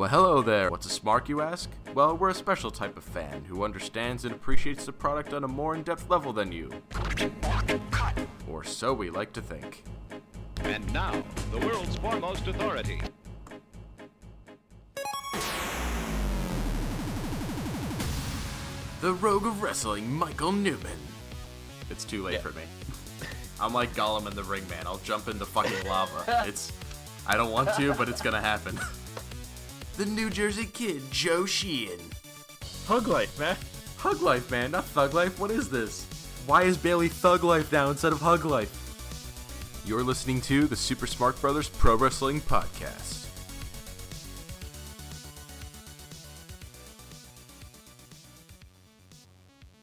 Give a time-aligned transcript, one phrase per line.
[0.00, 0.70] Well, hello there.
[0.70, 1.68] What's a smark, you ask?
[1.92, 5.46] Well, we're a special type of fan who understands and appreciates the product on a
[5.46, 6.70] more in depth level than you.
[8.48, 9.84] Or so we like to think.
[10.62, 13.02] And now, the world's foremost authority.
[19.02, 20.96] The Rogue of Wrestling, Michael Newman.
[21.90, 22.40] It's too late Yeah.
[22.40, 22.62] for me.
[23.60, 24.86] I'm like Gollum in the ring, man.
[24.86, 26.44] I'll jump in the fucking lava.
[26.48, 26.72] It's.
[27.26, 28.80] I don't want to, but it's gonna happen.
[30.00, 32.00] the New Jersey kid, Joe Sheehan.
[32.86, 33.54] Hug life, man.
[33.98, 35.38] Hug Life, man, not Thug Life.
[35.38, 36.06] What is this?
[36.46, 39.82] Why is Bayley Thug Life now instead of Hug Life?
[39.84, 43.26] You're listening to the Super Smark Brothers Pro Wrestling Podcast.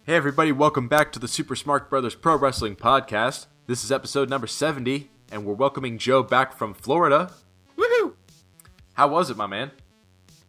[0.04, 3.46] Hey, everybody, welcome back to the Super Smark Brothers Pro Wrestling Podcast.
[3.68, 7.32] This is episode number 70, and we're welcoming Joe back from Florida.
[7.78, 8.16] Woohoo!
[8.96, 9.70] How was it, my man?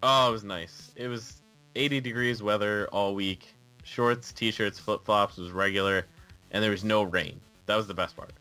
[0.02, 0.92] Oh, it was nice.
[0.96, 1.40] It was
[1.74, 3.54] 80 degrees weather all week.
[3.82, 6.04] Shorts, t-shirts, flip-flops was regular,
[6.50, 7.40] and there was no rain.
[7.66, 8.32] That was the best part.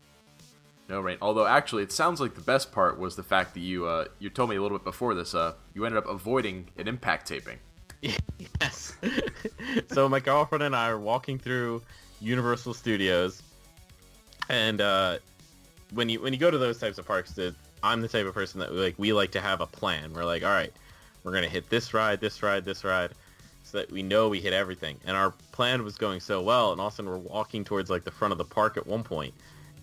[0.88, 1.18] No rain.
[1.20, 4.30] Although, actually, it sounds like the best part was the fact that you uh, you
[4.30, 5.34] told me a little bit before this.
[5.34, 7.58] Uh, you ended up avoiding an impact taping.
[8.60, 8.96] yes.
[9.88, 11.82] so my girlfriend and I are walking through
[12.20, 13.42] Universal Studios,
[14.48, 15.18] and uh,
[15.92, 18.32] when you when you go to those types of parks, the, I'm the type of
[18.32, 20.14] person that like we like to have a plan.
[20.14, 20.72] We're like, all right,
[21.28, 23.10] we're gonna hit this ride, this ride, this ride,
[23.64, 24.98] so that we know we hit everything.
[25.06, 27.90] And our plan was going so well, and all of a sudden we're walking towards
[27.90, 29.34] like the front of the park at one point,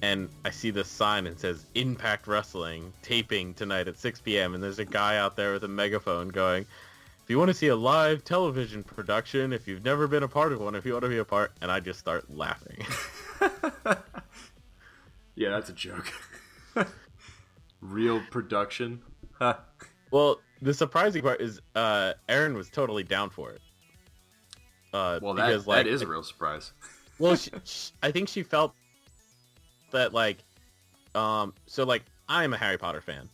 [0.01, 4.55] and I see this sign and says Impact Wrestling taping tonight at 6 p.m.
[4.55, 6.65] And there's a guy out there with a megaphone going,
[7.23, 10.51] if you want to see a live television production, if you've never been a part
[10.51, 12.85] of one, if you want to be a part, and I just start laughing.
[15.35, 16.13] Yeah, that's a joke.
[17.81, 19.01] Real production.
[19.33, 19.57] Huh.
[20.11, 23.61] well, the surprising part is uh, Erin was totally down for it.
[24.93, 26.71] Uh, well, that, because, like, that is a real surprise.
[27.19, 28.73] well, she, she, I think she felt
[29.91, 30.37] that like,
[31.13, 33.29] um, so like I'm a Harry Potter fan,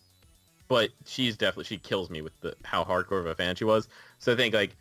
[0.67, 3.87] but she's definitely she kills me with the how hardcore of a fan she was.
[4.19, 4.75] So I think like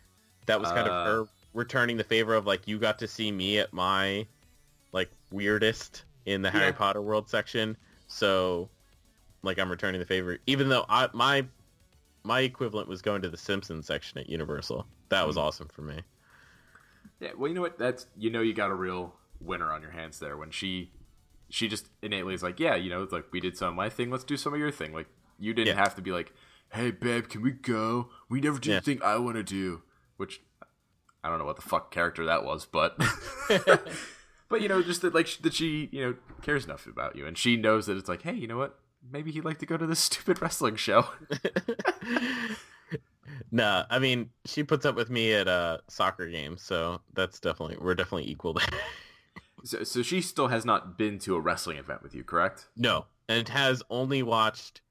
[0.47, 0.91] that was kind Uh.
[0.91, 4.25] of her returning the favor of like you got to see me at my
[4.93, 6.59] like weirdest in the Yeah.
[6.59, 7.75] Harry Potter world section.
[8.07, 8.69] So
[9.43, 11.45] like I'm returning the favor, even though I my
[12.23, 14.85] my equivalent was going to the Simpsons section at Universal.
[15.09, 15.41] That was Hmm.
[15.41, 16.01] awesome for me.
[17.19, 17.77] Yeah, well, you know what?
[17.77, 20.91] That's you know you got a real winner on your hands there when she
[21.49, 23.89] she just innately is like, yeah, you know, it's like we did some of my
[23.89, 24.93] thing, let's do some of your thing.
[24.93, 25.07] Like
[25.39, 25.81] you didn't Yeah.
[25.83, 26.31] have to be like,
[26.73, 28.09] hey, babe, can we go?
[28.29, 28.75] We never do Yeah.
[28.79, 29.81] the thing I want to do,
[30.17, 30.41] which
[31.23, 32.97] I don't know what the fuck character that was, but
[34.49, 37.37] but you know, just that like that she you know cares enough about you, and
[37.37, 38.79] she knows that it's like, hey, you know what?
[39.09, 41.05] Maybe he'd like to go to this stupid wrestling show.
[43.51, 47.77] nah, I mean she puts up with me at uh soccer games, so that's definitely
[47.79, 48.67] we're definitely equal there.
[49.63, 52.67] so, so she still has not been to a wrestling event with you, correct?
[52.75, 54.81] no, and has only watched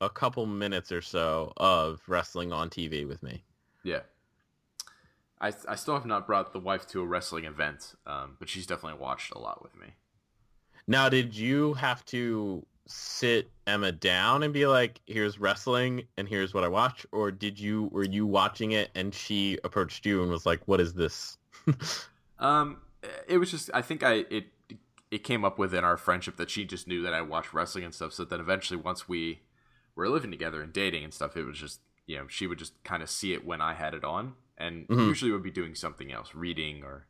[0.00, 3.44] a couple minutes or so of wrestling on TV with me.
[3.82, 4.00] Yeah.
[5.40, 8.66] I, I still have not brought the wife to a wrestling event, um, but she's
[8.66, 9.88] definitely watched a lot with me.
[10.86, 16.54] Now, did you have to sit Emma down and be like, "Here's wrestling and here's
[16.54, 20.30] what I watch," or did you were you watching it and she approached you and
[20.30, 21.38] was like, "What is this?"
[22.38, 22.78] Um,
[23.28, 24.46] it was just I think I it
[25.10, 27.94] it came up within our friendship that she just knew that I watched wrestling and
[27.94, 28.12] stuff.
[28.12, 29.40] So then eventually, once we
[29.94, 32.82] were living together and dating and stuff, it was just you know she would just
[32.84, 35.14] kind of see it when I had it on, and Mhm.
[35.14, 37.06] usually would be doing something else, reading or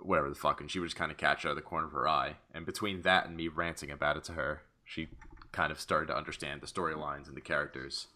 [0.00, 1.86] whatever the fuck, and she would just kind of catch it out of the corner
[1.86, 2.36] of her eye.
[2.52, 5.08] And between that and me ranting about it to her, she
[5.52, 8.08] kind of started to understand the storylines and the characters.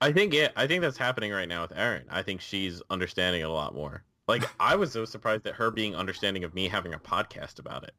[0.00, 2.04] I think yeah, I think that's happening right now with Erin.
[2.10, 4.02] I think she's understanding it a lot more.
[4.28, 7.84] Like I was so surprised at her being understanding of me having a podcast about
[7.84, 7.94] it.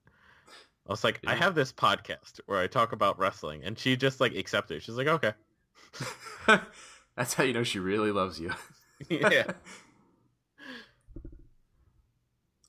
[0.88, 4.22] I was like, I have this podcast where I talk about wrestling, and she just
[4.22, 4.78] like accepted.
[4.78, 4.84] it.
[4.84, 5.34] She's like, okay,
[7.16, 8.54] That's how you know she really loves you.
[9.10, 9.52] yeah,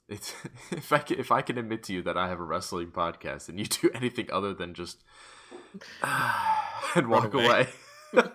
[0.08, 0.34] It's
[0.70, 3.48] if I can, if I can admit to you that I have a wrestling podcast
[3.48, 5.04] and you do anything other than just
[6.94, 7.68] and walk away,
[8.12, 8.24] away.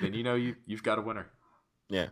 [0.00, 1.26] then you know you you've got a winner.
[1.88, 2.08] yeah.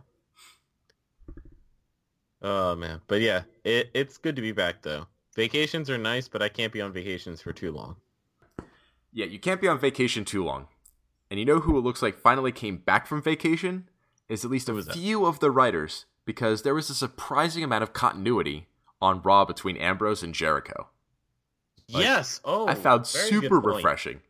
[2.41, 5.07] Oh man, but yeah, it it's good to be back though.
[5.35, 7.97] Vacations are nice, but I can't be on vacations for too long.
[9.11, 10.67] Yeah, you can't be on vacation too long.
[11.29, 13.89] And you know who it looks like finally came back from vacation
[14.29, 14.95] is at least a was that?
[14.95, 18.67] few of the writers because there was a surprising amount of continuity
[19.01, 20.87] on Raw between Ambrose and Jericho.
[21.89, 22.41] Like, yes.
[22.43, 24.21] Oh, I found super refreshing.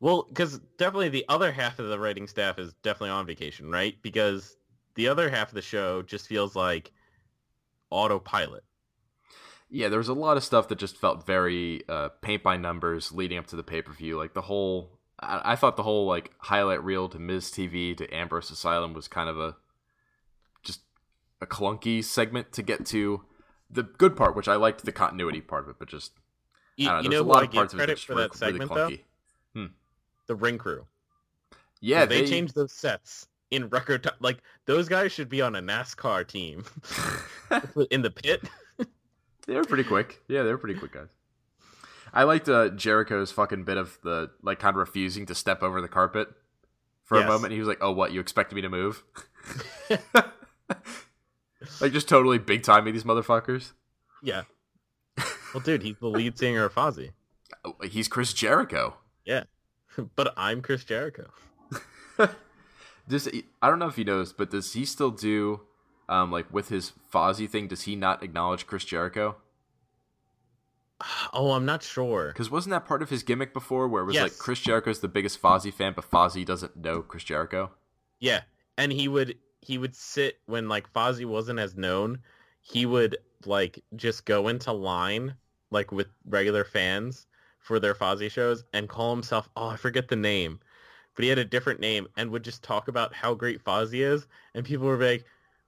[0.00, 3.96] Well, because definitely the other half of the writing staff is definitely on vacation, right?
[4.02, 4.56] Because
[4.96, 6.92] the other half of the show just feels like
[7.90, 8.64] autopilot.
[9.70, 13.12] Yeah, there was a lot of stuff that just felt very uh, paint by numbers
[13.12, 14.18] leading up to the pay per view.
[14.18, 18.14] Like the whole, I-, I thought the whole like highlight reel to Miz TV to
[18.14, 19.56] Ambrose Asylum was kind of a
[20.62, 20.80] just
[21.40, 23.24] a clunky segment to get to
[23.70, 26.12] the good part, which I liked the continuity part of it, but just
[26.76, 28.14] You, I don't you know a lot I of give parts of it credit for
[28.16, 28.88] that segment though?
[28.90, 29.00] clunky.
[30.26, 30.86] The ring crew.
[31.80, 34.14] Yeah, they, changed those sets in record time.
[34.20, 36.64] Like those guys should be on a NASCAR team
[37.90, 38.42] in the pit.
[39.46, 40.22] They were pretty quick.
[40.26, 41.10] Yeah, they were pretty quick guys.
[42.14, 45.82] I liked uh, Jericho's fucking bit of the like kind of refusing to step over
[45.82, 46.30] the carpet
[47.02, 47.26] for Yes.
[47.26, 47.52] a moment.
[47.52, 48.10] He was like, "Oh, what?
[48.12, 49.04] You expected me to move?"
[51.80, 53.72] like just totally big timing these motherfuckers.
[54.22, 54.44] Yeah.
[55.54, 57.12] Well, dude, he's the lead singer of Fozzy.
[57.64, 58.96] Oh, He's Chris Jericho.
[59.24, 59.44] Yeah,
[60.16, 61.30] but I'm Chris Jericho.
[63.08, 63.28] Does
[63.62, 65.60] I don't know if he knows, but does he still do
[66.08, 67.68] um like with his Fozzy thing?
[67.68, 69.36] Does he not acknowledge Chris Jericho?
[71.32, 72.28] Oh, I'm not sure.
[72.28, 74.38] Because wasn't that part of his gimmick before, where it was like Yes.
[74.38, 77.70] Chris Jericho's the biggest Fozzy fan, but Fozzy doesn't know Chris Jericho?
[78.20, 78.42] Yeah,
[78.78, 82.20] and he would he would sit when like Fozzy wasn't as known.
[82.62, 85.34] He would like just go into line
[85.74, 87.26] like with regular fans
[87.58, 90.60] for their Fozzy shows and call himself oh I forget the name,
[91.14, 94.26] but he had a different name and would just talk about how great Fozzy is,
[94.54, 95.24] and people were like,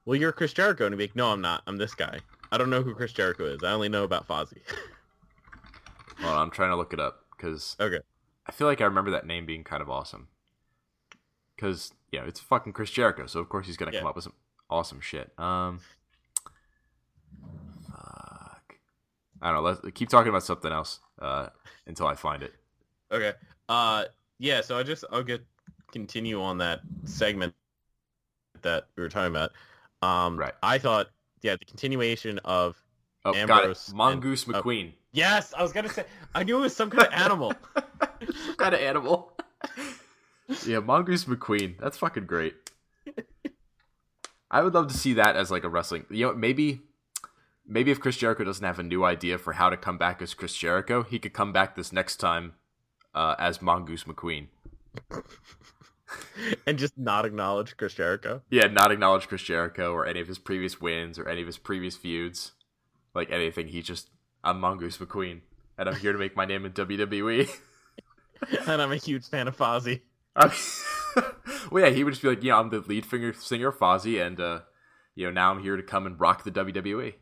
[0.06, 1.62] "Well, you're Chris Jericho," and he'd be like, "No, I'm not.
[1.66, 2.20] I'm this guy.
[2.50, 3.62] I don't know who Chris Jericho is.
[3.62, 4.60] I only know about Fozzy."
[6.24, 8.00] On, I'm trying to look it up because okay.
[8.46, 10.28] I feel like I remember that name being kind of awesome.
[11.54, 14.00] Because know it's fucking Chris Jericho, so of course he's gonna Yeah.
[14.00, 14.34] come up with some
[14.70, 15.32] awesome shit.
[15.38, 15.80] Um,
[17.86, 18.74] fuck.
[19.42, 19.70] I don't know.
[19.70, 21.48] Let's keep talking about something else uh,
[21.86, 22.54] until I find it.
[23.12, 23.32] Okay.
[23.68, 24.04] Uh
[24.38, 25.44] yeah, so I just I'll get
[25.92, 27.54] continue on that segment
[28.62, 29.52] that we were talking about.
[30.02, 30.54] Um Right.
[30.62, 31.08] I thought
[31.42, 32.76] yeah, the continuation of
[33.24, 33.34] Oh.
[33.34, 34.52] Ambrose and- Mongoose oh.
[34.52, 34.92] McQueen.
[35.12, 36.04] Yes, I was gonna say
[36.34, 37.52] I knew it was some kind of animal.
[38.44, 39.32] some kind of animal.
[40.66, 41.78] yeah, Mongoose McQueen.
[41.78, 42.54] That's fucking great.
[44.50, 46.06] I would love to see that as like a wrestling.
[46.10, 46.82] You know, maybe,
[47.66, 50.34] maybe if Chris Jericho doesn't have a new idea for how to come back as
[50.34, 52.54] Chris Jericho, he could come back this next time
[53.14, 54.48] uh, as Mongoose McQueen.
[56.66, 58.42] and just not acknowledge Chris Jericho.
[58.50, 61.58] Yeah, not acknowledge Chris Jericho or any of his previous wins or any of his
[61.58, 62.52] previous feuds,
[63.14, 63.68] like anything.
[63.68, 64.10] He just
[64.44, 65.40] I'm Mongoose McQueen,
[65.76, 67.50] and I'm here to make my name in WWE.
[68.68, 70.02] and I'm a huge fan of Fozzy.
[71.70, 74.60] Well, yeah, he would just be like, yeah, I'm the lead singer, Fozzy, and uh,
[75.14, 77.14] you know, now I'm here to come and rock the WWE.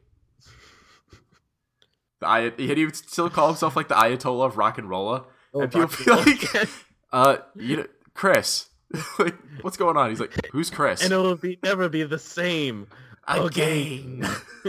[2.25, 2.31] The
[2.69, 5.89] Ayat- he would still call himself like the Ayatollah of rock and rolla, and people
[5.89, 6.69] feel like,
[7.13, 8.69] uh, you know, Chris,
[9.19, 10.11] like, what's going on?
[10.11, 11.03] He's like, who's Chris?
[11.03, 12.87] and it'll be never be the same.
[13.27, 14.27] Again.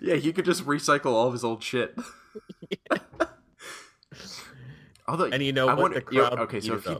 [0.00, 1.96] yeah, he could just recycle all of his old shit.
[5.06, 5.82] Although, And you know I what?
[5.82, 6.96] wonder- The you know, crowd okay, so if he.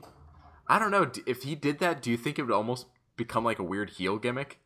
[0.66, 3.58] I don't know, if he did that, do you think it would almost become like
[3.58, 4.58] a weird heel gimmick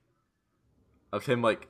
[1.13, 1.69] of him, like,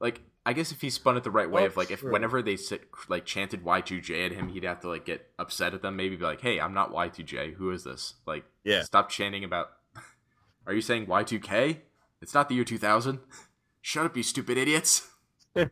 [0.00, 2.12] like I guess if he spun it the right way, Oh, of like if sure.
[2.12, 5.82] whenever they sit like chanted Y2J at him, he'd have to like get upset at
[5.82, 8.14] them, maybe be like, hey, I'm not Y2J, who is this?
[8.26, 8.82] Like, Yeah.
[8.82, 9.72] stop chanting about.
[10.66, 11.78] Are you saying Y2K?
[12.22, 13.18] It's not the year 2000.
[13.82, 15.08] Shut up, you stupid idiots.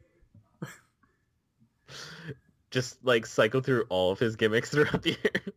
[2.71, 5.49] Just like cycle through all of his gimmicks throughout the years.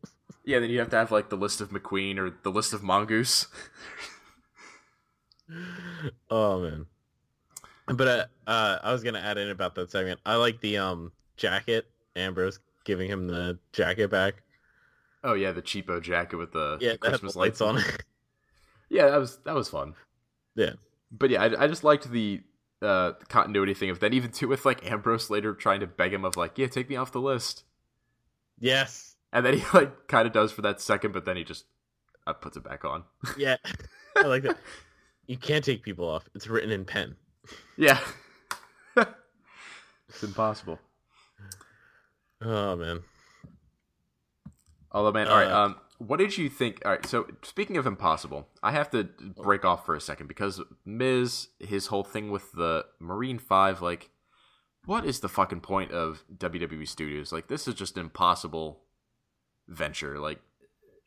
[0.45, 2.83] Yeah, then you have to have like the list of McQueen or the list of
[2.83, 3.47] Mongoose.
[6.29, 6.85] oh man.
[7.87, 10.19] But uh, uh, I was gonna add in about that segment.
[10.25, 11.87] I like the um jacket.
[12.15, 14.41] Ambrose giving him the jacket back.
[15.23, 18.03] Oh yeah, the cheapo jacket with the, Yeah, Christmas the lights on it.
[18.89, 19.95] Yeah, that was that was fun.
[20.55, 20.71] Yeah.
[21.11, 22.41] but yeah, I, I just liked the
[22.81, 26.25] uh, continuity thing of then even too with like Ambrose later trying to beg him
[26.25, 27.63] of like, yeah, take me off the list,
[28.59, 29.15] yes.
[29.33, 31.65] and then he like kind of does for that second, but then he just
[32.25, 33.03] uh, puts it back on.
[33.37, 33.57] Yeah.
[34.15, 34.57] I like that.
[35.27, 36.23] You can't take people off.
[36.35, 37.17] It's written in pen.
[37.77, 37.99] Yeah,
[38.95, 40.79] it's impossible.
[42.41, 43.01] Oh man.
[44.91, 45.51] Although, man, all right.
[45.51, 46.81] Uh, Um, what did you think?
[46.85, 47.05] All right.
[47.05, 49.03] So, speaking of impossible, I have to
[49.35, 54.09] break off for a second because Miz, his whole thing with the Marine Five, like,
[54.85, 57.31] what is the fucking point of WWE Studios?
[57.33, 58.79] Like, this is just an impossible
[59.67, 60.19] venture.
[60.19, 60.39] Like,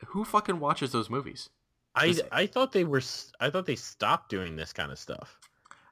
[0.08, 1.48] who fucking watches those movies?
[1.94, 5.39] I I thought they were s- I thought they stopped doing this kind of stuff.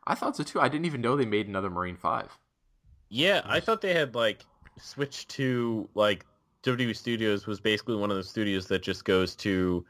[0.09, 0.59] I thought so too.
[0.59, 2.37] I didn't even know they made another Marine Five.
[3.11, 4.45] Yeah, I thought they had like
[4.81, 6.25] switched to like
[6.65, 9.85] WWE Studios was basically one of those studios that just goes to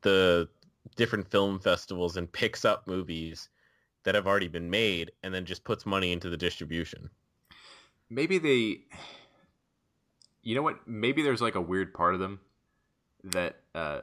[0.00, 0.48] the
[0.96, 3.50] different film festivals and picks up movies
[4.04, 7.10] that have already been made and then just puts money into the distribution.
[8.08, 8.80] Maybe they.
[10.42, 10.88] You know what?
[10.88, 12.40] Maybe there's like a weird part of them
[13.24, 14.00] that uh,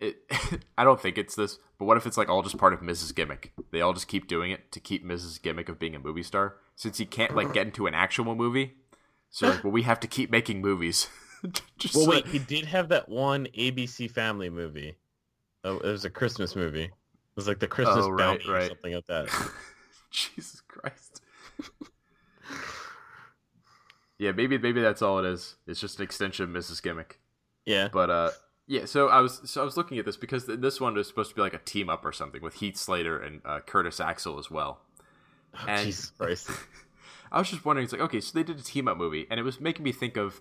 [0.00, 0.16] it.
[0.78, 3.12] I don't think it's this, but what if it's like all just part of Miz's
[3.12, 3.52] Gimmick?
[3.70, 6.56] They all just keep doing it to keep Miz's Gimmick of being a movie star,
[6.76, 8.74] since he can't like get into an actual movie.
[9.30, 11.08] So like, well, we have to keep making movies.
[11.78, 14.96] just Well, so- wait, he did have that one ABC Family movie.
[15.64, 16.84] Oh, it was a Christmas movie.
[16.84, 16.92] It
[17.36, 18.68] was like the Christmas Oh, right, Bounty or right.
[18.68, 19.28] something like that.
[20.10, 21.20] Jesus Christ.
[24.18, 25.56] yeah, maybe maybe that's all it is.
[25.66, 27.18] It's just an extension of Miz's Gimmick.
[27.66, 27.88] Yeah.
[27.92, 28.30] But uh
[28.66, 31.06] yeah, so I was so I was looking at this because th- this one is
[31.06, 34.00] supposed to be like a team up or something with Heath Slater and uh, Curtis
[34.00, 34.80] Axel as well.
[35.54, 36.50] Oh, And- Jesus Christ.
[37.32, 39.38] I was just wondering, it's like okay, so they did a team up movie, and
[39.40, 40.40] it was making me think of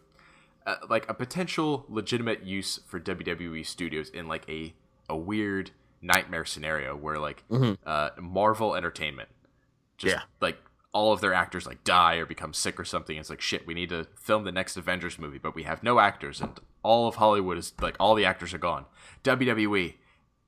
[0.66, 4.74] uh, like a potential legitimate use for WWE studios in like a
[5.10, 7.78] a weird nightmare scenario where like Mhm.
[7.86, 9.30] uh, Marvel Entertainment,
[9.98, 10.22] just Yeah.
[10.40, 10.58] like
[10.94, 13.18] all of their actors like die or become sick or something.
[13.18, 13.66] It's like shit.
[13.66, 17.08] We need to film the next Avengers movie, but we have no actors, and all
[17.08, 18.86] of Hollywood is like all the actors are gone.
[19.24, 19.96] WWE,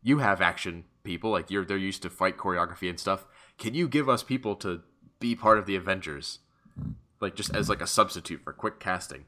[0.04, 3.26] you have action people like you're they're used to fight choreography and stuff.
[3.58, 4.82] Can you give us people to
[5.20, 6.40] be part of the Avengers,
[7.22, 9.26] like just as like a substitute for quick casting?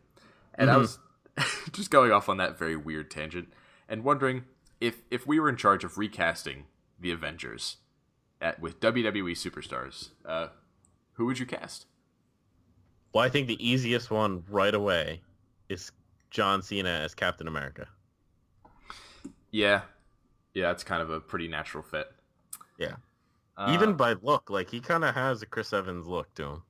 [0.53, 0.99] And I was
[1.71, 3.53] just going off on that very weird tangent
[3.87, 4.43] and wondering
[4.81, 6.65] if if we were in charge of recasting
[6.99, 7.77] the Avengers
[8.41, 10.47] at with WWE superstars, uh,
[11.13, 11.85] who would you cast?
[13.13, 15.21] Well, I think the easiest one right away
[15.69, 15.91] is
[16.29, 17.87] John Cena as Captain America.
[19.51, 19.81] Yeah,
[20.53, 22.07] yeah, it's kind of a pretty natural fit.
[22.77, 22.95] Yeah.
[23.55, 26.63] Uh, Even by look, like he kind of has a Chris Evans look to him.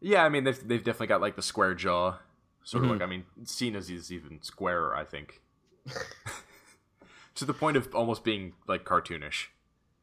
[0.00, 2.18] yeah, I mean they've they've definitely got like the square jaw,
[2.64, 2.92] sort of Mhm.
[2.94, 5.40] like I mean Cena's is even squarer, I think,
[7.36, 9.46] to the point of almost being like cartoonish.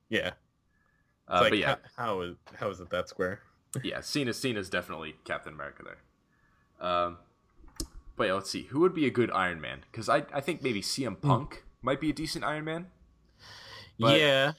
[0.09, 0.31] Yeah.
[1.27, 3.41] Uh, like, but yeah, how, how is how is it that square?
[3.83, 6.87] yeah, Cena Cena's definitely Captain America there.
[6.87, 7.17] Um,
[8.15, 10.61] but yeah, let's see who would be a good Iron Man because I I think
[10.61, 12.87] maybe CM Punk might be a decent Iron Man.
[13.99, 14.53] But- yeah.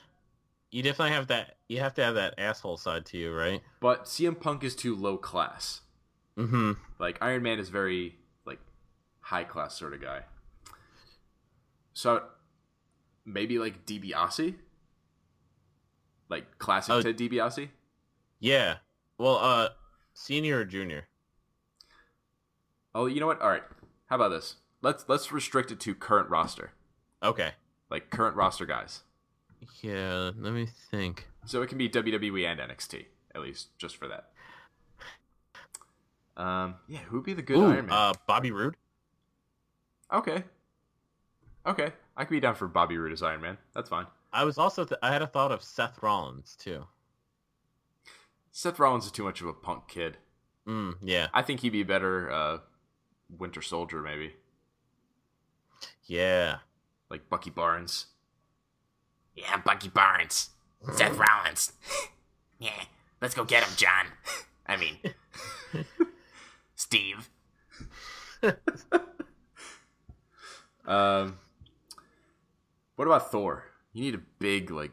[0.73, 1.57] You definitely have that.
[1.69, 3.63] You have to have that asshole side to you, right?
[3.81, 5.81] But CM Punk is too low class.
[6.37, 6.73] Mm-hmm.
[6.99, 8.59] Like Iron Man is very like
[9.21, 10.23] high class sort of guy.
[11.95, 12.25] So
[13.25, 14.55] maybe like DiBiase,
[16.29, 17.01] like classic Oh.
[17.03, 17.69] Ted DiBiase.
[18.41, 18.77] Yeah.
[19.19, 19.69] Well, uh,
[20.15, 21.07] senior or junior?
[22.99, 23.43] Oh, you know what?
[23.43, 23.63] All right.
[24.07, 24.57] How about this?
[24.81, 26.73] Let's let's restrict it to current roster,
[27.23, 27.51] Okay.
[27.91, 29.03] like current roster guys.
[29.83, 30.31] Yeah.
[30.37, 31.29] Let me think.
[31.45, 34.31] So it can be WWE and NXT at least, just for that.
[36.39, 37.95] Um, yeah, who'd be the good Ooh, Iron Man?
[37.97, 38.77] uh, Bobby Roode.
[40.13, 40.45] okay,
[41.67, 43.59] okay, I could be down for Bobby Roode as Iron Man.
[43.75, 44.07] That's fine.
[44.33, 46.85] I was also th- I had a thought of Seth Rollins too.
[48.53, 50.17] Seth Rollins is too much of a punk kid.
[50.67, 51.29] Mm, yeah.
[51.35, 52.59] I think he'd be better uh,
[53.29, 54.35] Winter Soldier, maybe
[56.05, 56.59] Yeah.
[57.11, 58.07] like Bucky Barnes.
[59.35, 60.51] Yeah, Bucky Barnes.
[60.95, 61.73] Seth Rollins.
[62.59, 62.85] yeah,
[63.21, 64.07] let's go get him, John.
[64.67, 64.99] I mean,
[66.75, 67.29] Steve.
[70.87, 71.39] um,
[72.97, 73.65] what about Thor?
[73.93, 74.93] You need a big like.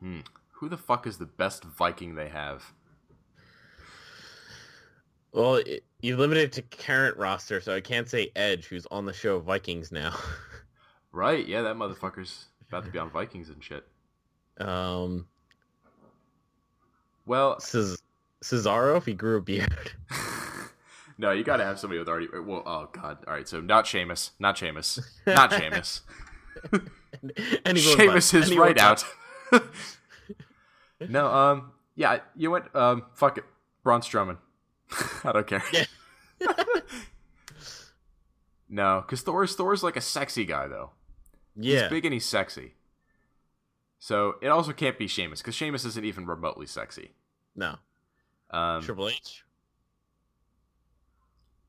[0.00, 0.20] Hmm.
[0.58, 2.72] Who the fuck is the best Viking they have?
[5.32, 9.06] Well, it, you limited it to current roster, so I can't say Edge, who's on
[9.06, 10.14] the show Vikings now.
[11.16, 11.46] Right?
[11.46, 13.86] Yeah, that motherfucker's about to be on Vikings and shit.
[14.58, 15.28] um,
[17.24, 18.02] Well, Ces-
[18.42, 19.92] Cesaro, if he grew a beard.
[21.18, 22.26] no, you got to have somebody with already.
[22.32, 23.18] Well, oh god.
[23.28, 26.02] All right, so not Sheamus, not Sheamus, not Sheamus.
[27.76, 29.04] Sheamus is and he right out.
[31.08, 33.44] no, um, yeah, you went, um, fuck it,
[33.84, 34.38] Braun Strowman.
[35.22, 35.62] I don't care.
[35.72, 35.84] Yeah.
[38.74, 40.90] No, because Thor's Thor's like a sexy guy though.
[41.54, 41.82] Yeah.
[41.82, 42.74] He's big and he's sexy.
[44.00, 47.12] So it also can't be Sheamus because Sheamus isn't even remotely sexy.
[47.54, 47.76] No.
[48.50, 49.44] Um, Triple H.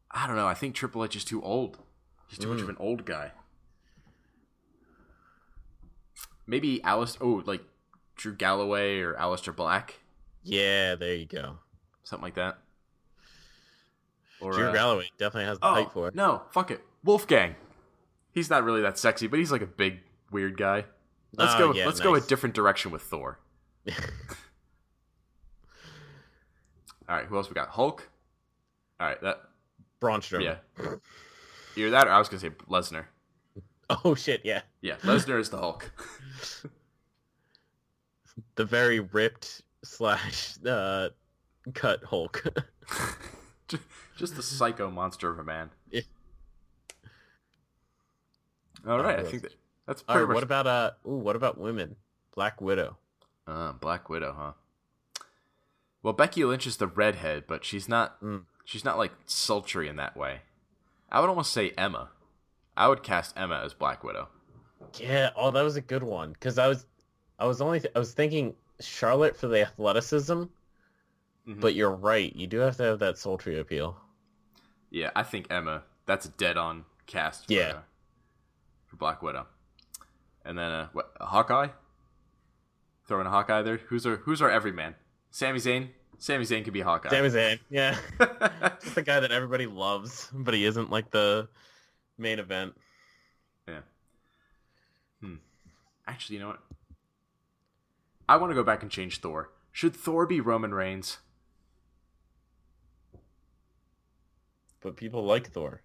[0.10, 0.48] I don't know.
[0.48, 1.78] I think Triple H is too old.
[2.28, 2.64] He's too much Mm.
[2.64, 3.32] of an old guy.
[6.48, 7.18] Maybe Alice.
[7.22, 7.62] Oh, like
[8.16, 10.00] Drew Galloway or Aleister Black,
[10.44, 11.58] Yeah, there you go.
[12.04, 12.58] something like that.
[14.42, 16.16] Or Drew uh, Galloway definitely has the oh height for it.
[16.16, 17.56] no, fuck it, Wolfgang.
[18.34, 20.00] He's not really that sexy, but he's like a big
[20.32, 20.84] weird guy.
[21.38, 21.74] Let's Oh, go.
[21.74, 23.40] yeah, let's go a different direction with Thor.
[23.88, 23.96] All
[27.16, 27.70] right, who else we got?
[27.70, 28.10] Hulk.
[29.00, 29.42] All right, that
[30.00, 30.44] Braun Strowman.
[30.44, 30.96] Yeah.
[31.78, 33.06] Either that or I was gonna say Lesnar.
[34.04, 34.62] Oh shit, yeah.
[34.82, 35.92] Yeah, Lesnar is the Hulk.
[38.56, 41.10] The very ripped slash uh,
[41.74, 42.44] cut Hulk.
[43.70, 43.80] Ju-
[44.18, 45.70] Just the psycho monster of a man.
[45.90, 46.02] Yeah.
[48.88, 49.56] All right, I think that,
[49.88, 50.36] that's All pretty right, much.
[50.36, 50.92] what about uh?
[51.08, 51.96] Ooh, what about women?
[52.36, 52.98] Black Widow.
[53.48, 54.51] Uh, Black Widow, huh?
[56.04, 58.22] Well, Becky Lynch is the redhead, but she's not.
[58.22, 58.44] Mm.
[58.63, 60.39] She's not like sultry in that way.
[61.12, 62.10] I would almost say Emma.
[62.75, 64.27] I would cast Emma as Black Widow.
[65.00, 65.30] Yeah.
[65.36, 66.36] Oh, that was a good one.
[66.39, 66.86] Cause I was,
[67.39, 70.44] I was only, I was thinking Charlotte for the athleticism,
[71.48, 71.60] Mhm.
[71.62, 72.36] but you're right.
[72.36, 73.98] You do have to have that sultry appeal.
[74.89, 75.84] Yeah, I think Emma.
[76.08, 77.48] That's a dead-on cast.
[77.48, 77.70] For, Yeah.
[77.77, 77.80] uh,
[78.96, 79.46] for Black Widow.
[80.44, 81.12] And then uh, what?
[81.20, 81.68] A Hawkeye.
[83.08, 83.78] Throwing a Hawkeye there.
[83.78, 84.96] Who's our Who's our everyman?
[85.32, 85.90] Sami Zayn.
[86.18, 87.10] Sami Zayn could be Hawkeye.
[87.10, 87.60] Sami Zayn.
[87.70, 87.98] Yeah.
[88.82, 91.50] Just the guy that everybody loves, but he isn't like the
[92.18, 92.74] main event.
[93.68, 93.82] Yeah.
[95.22, 95.36] Hmm.
[96.08, 96.62] Actually, you know what?
[98.28, 99.52] I want to go back and change Thor.
[99.72, 101.18] Should Thor be Roman Reigns?
[104.82, 105.82] But people like Thor.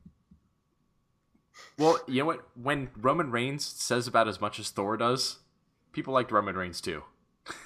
[1.78, 2.46] Well, you know what?
[2.60, 5.38] When Roman Reigns says about as much as Thor does,
[5.92, 7.04] people liked Roman Reigns too.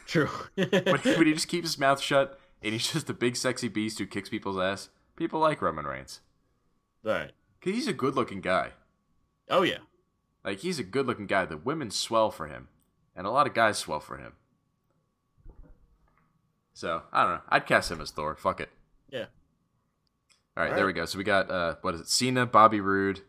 [0.07, 0.29] True.
[0.55, 4.07] When he just keeps his mouth shut and he's just a big sexy beast who
[4.07, 6.21] kicks people's ass, people like Roman Reigns.
[7.05, 7.33] All right.
[7.61, 8.71] Cause he's a good looking guy.
[9.51, 9.79] Oh yeah.
[10.45, 11.47] Like he's a good looking guy.
[11.47, 12.69] The women swell for him,
[13.17, 14.35] and a lot of guys swell for him.
[16.75, 17.41] So I don't know.
[17.49, 18.37] I'd cast him as Thor.
[18.37, 18.71] Fuck it.
[19.11, 19.27] Yeah.
[20.57, 21.05] All right, All there we go.
[21.07, 22.09] So we got uh, what is it?
[22.09, 23.23] Cena, Bobby Roode,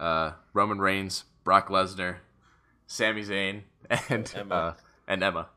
[0.00, 2.16] uh, Roman Reigns, Brock Lesnar,
[2.86, 3.62] Sami Zayn,
[4.08, 4.54] and Emma.
[4.54, 4.74] Uh,
[5.06, 5.48] and Emma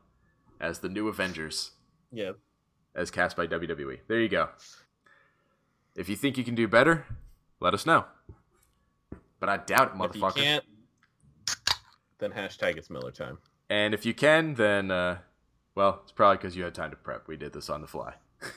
[0.60, 1.72] as the new Avengers,
[2.12, 2.32] Yeah.
[2.94, 3.98] as cast by WWE.
[4.06, 4.50] There you go.
[5.96, 7.06] If you think you can do better,
[7.60, 8.04] let us know.
[9.40, 10.34] But I doubt it, If you motherfucker.
[10.36, 10.64] can't,
[12.18, 13.38] then hashtag it's Miller time.
[13.70, 15.18] And if you can, then uh,
[15.74, 17.26] well, it's probably because you had time to prep.
[17.28, 18.14] We did this on the fly.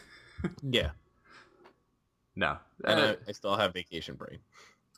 [0.62, 0.92] Yeah.
[2.36, 4.38] No, And Uh, I, I still have vacation brain.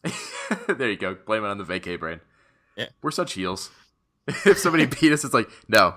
[0.67, 1.15] there you go.
[1.25, 2.19] Blame it on the vacay brain.
[2.75, 2.88] Yeah.
[3.01, 3.69] We're such heels.
[4.27, 5.95] if somebody beat us, it's like, no,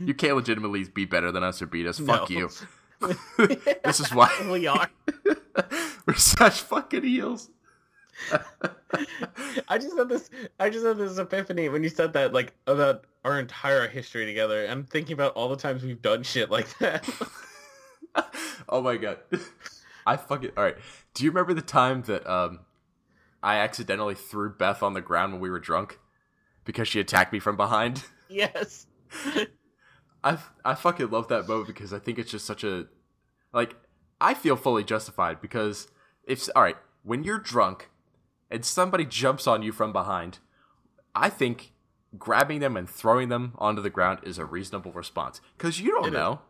[0.00, 1.98] you can't legitimately be better than us or beat us.
[1.98, 2.36] Fuck No.
[2.36, 2.50] you.
[3.84, 4.88] this is why we are.
[6.06, 7.50] we're such fucking heels.
[9.68, 10.30] I just had this.
[10.58, 14.66] I just had this epiphany when you said that, like about our entire history together.
[14.66, 17.06] I'm thinking about all the times we've done shit like that.
[18.68, 19.18] oh my god.
[20.06, 20.76] I fucking all right.
[21.14, 22.60] Do you remember the time that um
[23.46, 26.00] I accidentally threw Beth on the ground when we were drunk
[26.64, 28.02] because she attacked me from behind?
[28.28, 28.86] yes.
[30.24, 32.86] I I fucking love that moment because I think it's just such a
[33.52, 33.76] like
[34.20, 35.88] I feel fully justified because
[36.24, 37.90] if all right when you're drunk
[38.50, 40.38] and somebody jumps on you from behind,
[41.14, 41.72] I think
[42.18, 46.06] grabbing them and throwing them onto the ground is a reasonable response because you don't
[46.06, 46.12] It is.
[46.14, 46.40] know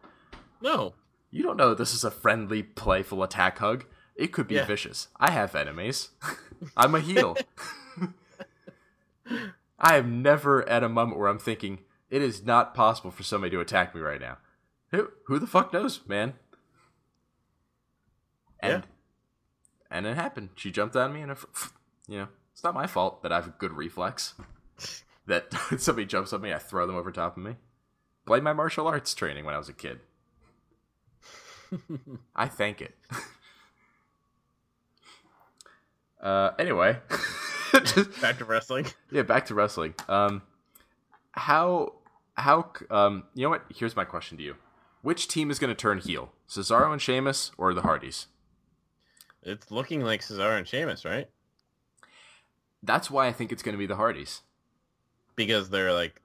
[0.63, 0.95] No.
[1.31, 3.85] you don't know this is a friendly playful attack hug.
[4.17, 4.65] It could be Yeah.
[4.67, 5.09] vicious.
[5.19, 6.11] I have enemies.
[6.77, 7.37] I'm a heel.
[9.79, 13.51] I am never at a moment where I'm thinking it is not possible for somebody
[13.51, 14.39] to attack me right now.
[14.91, 16.35] Who who the fuck knows, man?
[18.61, 18.87] And
[19.91, 20.51] and it happened.
[20.57, 21.45] She jumped on me, and if,
[22.09, 24.35] you know, it's not my fault that I have a good reflex.
[25.29, 27.57] That somebody jumps on me, I throw them over top of me.
[28.27, 29.99] Blame my martial arts training when I was a kid.
[32.37, 32.95] I thank it.
[36.27, 36.99] Uh, anyway,
[38.21, 38.87] Back to wrestling.
[39.11, 39.95] yeah, back to wrestling.
[40.09, 40.43] Um,
[41.33, 41.95] how
[42.35, 43.65] how um, you know what?
[43.75, 44.57] Here's my question to you:
[45.03, 48.27] Which team is going to turn heel, Cesaro and Sheamus, or the Hardys?
[49.43, 51.29] It's looking like Cesaro and Sheamus, right?
[52.83, 54.43] That's why I think it's going to be the Hardys.
[55.37, 56.21] Because they're like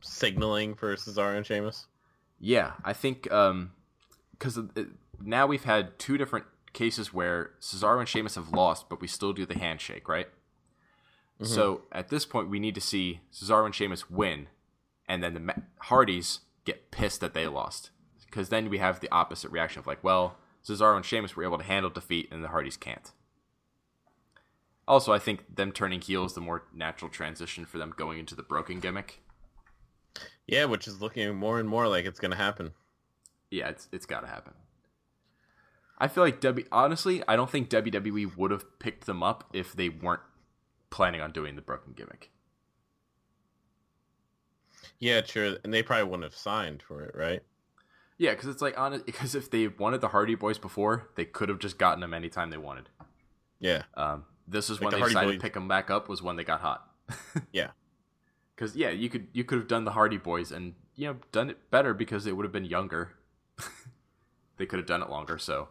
[0.00, 1.86] signaling for Cesaro and Sheamus.
[2.40, 3.72] Yeah, I think um,
[4.32, 4.58] because
[5.20, 9.32] now we've had two different cases where Cesaro and Sheamus have lost, but we still
[9.32, 10.28] do the handshake, right?
[11.40, 11.52] Mm-hmm.
[11.52, 14.48] So at this point, we need to see Cesaro and Sheamus win,
[15.08, 17.90] and then the Ma- Hardys get pissed that they lost,
[18.24, 21.58] because then we have the opposite reaction of like, well, Cesaro and Sheamus were able
[21.58, 23.10] to handle defeat, and the Hardys can't.
[24.86, 28.34] Also, I think them turning heel is the more natural transition for them going into
[28.34, 29.20] the broken gimmick.
[30.46, 32.72] Yeah, which is looking more and more like it's gonna happen.
[33.50, 34.54] Yeah, it's it's got to happen.
[36.02, 36.66] I feel like W.
[36.72, 40.20] Honestly, I don't think WWE would have picked them up if they weren't
[40.90, 42.30] planning on doing the broken gimmick.
[44.98, 45.56] Yeah, sure.
[45.64, 47.42] And they probably wouldn't have signed for it, right?
[48.18, 51.48] Yeah, because it's like on because if they wanted the Hardy Boys before, they could
[51.48, 52.88] have just gotten them anytime they wanted.
[53.60, 53.82] Yeah.
[53.94, 56.08] Um, this is Like when the they Hardy decided Boys- to pick them back up.
[56.08, 56.88] Was when they got hot.
[57.52, 57.70] Yeah.
[58.54, 61.50] Because yeah, you could you could have done the Hardy Boys and you know done
[61.50, 63.12] it better because they would have been younger.
[64.56, 65.38] they could have done it longer.
[65.38, 65.68] So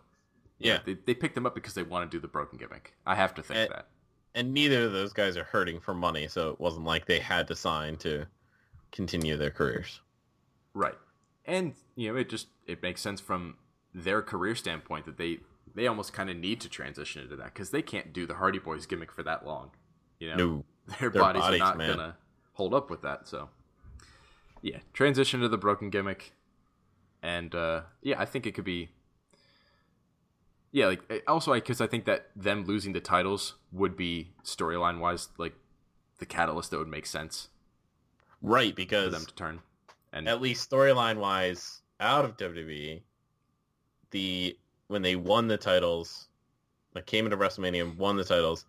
[0.68, 0.80] Yeah.
[0.86, 2.94] they they picked them up because they want to do the broken gimmick.
[3.06, 3.88] I have to think Eh, that.
[4.36, 7.48] And neither of those guys are hurting for money, so it wasn't like they had
[7.50, 8.28] to sign to
[8.92, 10.00] continue their careers.
[10.74, 10.98] Right.
[11.46, 13.56] And you know, it just it makes sense from
[13.94, 15.40] their career standpoint that they
[15.76, 18.60] they almost kind of need to transition into that because they can't do the Hardy
[18.60, 19.72] Boys gimmick for that long.
[20.20, 20.66] You know, No.
[21.00, 21.90] their, Their bodies, bodies, are not man.
[21.98, 22.18] gonna
[22.54, 23.28] hold up with that.
[23.28, 23.50] So,
[24.62, 26.34] yeah, transition to the broken gimmick,
[27.24, 28.90] and uh, yeah, I think it could be.
[30.72, 35.00] Yeah, like eh, also because I think that them losing the titles would be storyline
[35.00, 35.54] wise like
[36.20, 37.50] the catalyst that would make sense
[38.42, 39.62] Right, for because them to turn.
[40.14, 43.02] And at least storyline wise, out of WWE,
[44.12, 44.58] the
[44.88, 46.28] when they won the titles,
[46.96, 48.66] like came into WrestleMania and won the titles,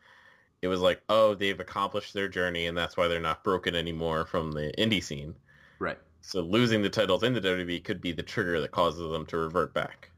[0.60, 4.26] it was like, oh, they've accomplished their journey, and that's why they're not broken anymore
[4.26, 5.34] from the indie scene.
[5.78, 5.98] right.
[6.20, 9.36] So losing the titles in the WWE could be the trigger that causes them to
[9.38, 10.11] revert back.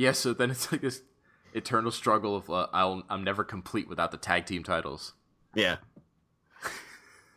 [0.00, 1.02] Yeah, so then it's like this
[1.52, 5.12] eternal struggle of uh, I'll I'm never complete without the tag team titles.
[5.54, 5.76] Yeah,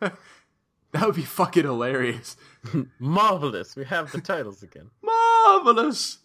[0.00, 2.38] That would be fucking hilarious.
[2.98, 3.76] marvelous.
[3.76, 4.90] We have the titles again.
[5.02, 6.18] Marvelous.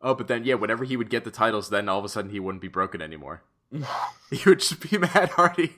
[0.00, 2.30] Oh, but then yeah, whenever he would get the titles, then all of a sudden
[2.30, 3.42] he wouldn't be broken anymore.
[4.30, 5.74] He would just be Matt Hardy.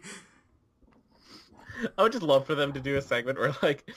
[1.98, 3.90] I would just love for them to do a segment where like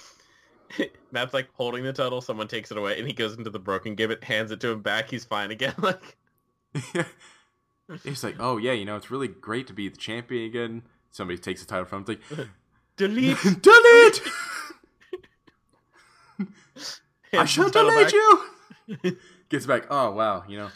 [1.12, 3.96] Matt's like holding the title, someone takes it away, and he goes into the broken
[3.96, 5.74] gimmick, hands it to him back, he's fine again.
[7.88, 10.82] Like He's like, oh yeah, you know, it's really great to be the champion again.
[11.12, 12.18] Somebody takes the title from him.
[12.18, 12.48] It's like,
[12.98, 13.38] delete.
[13.62, 14.22] delete.
[17.34, 18.46] I shall delete you.
[19.50, 19.86] Gets back.
[19.92, 20.70] Oh wow, you know,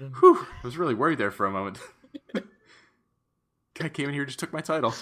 [0.00, 0.12] mm.
[0.20, 1.78] whew, I was really worried there for a moment.
[3.74, 4.94] Guy came in here, just took my title.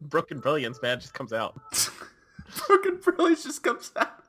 [0.00, 1.60] Broken brilliance, man, just comes out.
[2.66, 4.24] Broken Brilliance just comes out.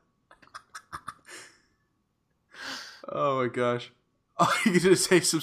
[3.09, 3.91] oh my gosh.
[4.37, 5.39] Oh, you can just say some.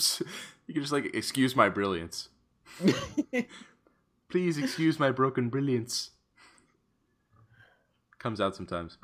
[0.66, 2.28] You can just like excuse my brilliance.
[4.28, 6.10] Please excuse my broken brilliance.
[8.18, 8.98] Comes out sometimes.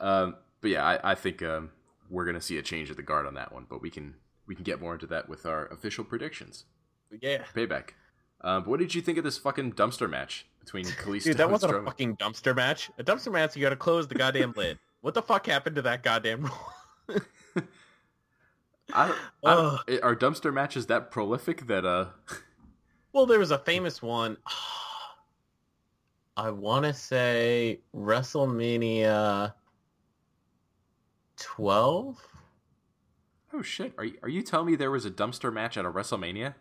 [0.00, 1.72] Um, but yeah, I, I think um,
[2.08, 3.66] we're gonna see a change of the guard on that one.
[3.68, 4.14] But we can
[4.46, 6.64] we can get more into that with our official predictions.
[7.20, 7.42] yeah.
[7.54, 7.90] Payback.
[8.42, 11.50] Um, but what did you think of this fucking dumpster match between Kalisto Dude, that
[11.50, 12.90] wasn't a fucking dumpster match.
[12.98, 14.78] A dumpster match, you gotta close the goddamn lid.
[15.02, 16.50] What the fuck happened to that goddamn
[17.08, 17.20] rule?
[18.92, 22.06] I, I are dumpster matches that prolific that uh
[23.12, 24.36] Well, there was a famous one.
[26.36, 29.52] I want to say WrestleMania
[31.36, 32.26] 12.
[33.54, 35.90] oh shit are you, are you telling me there was a dumpster match at a
[35.90, 36.54] WrestleMania?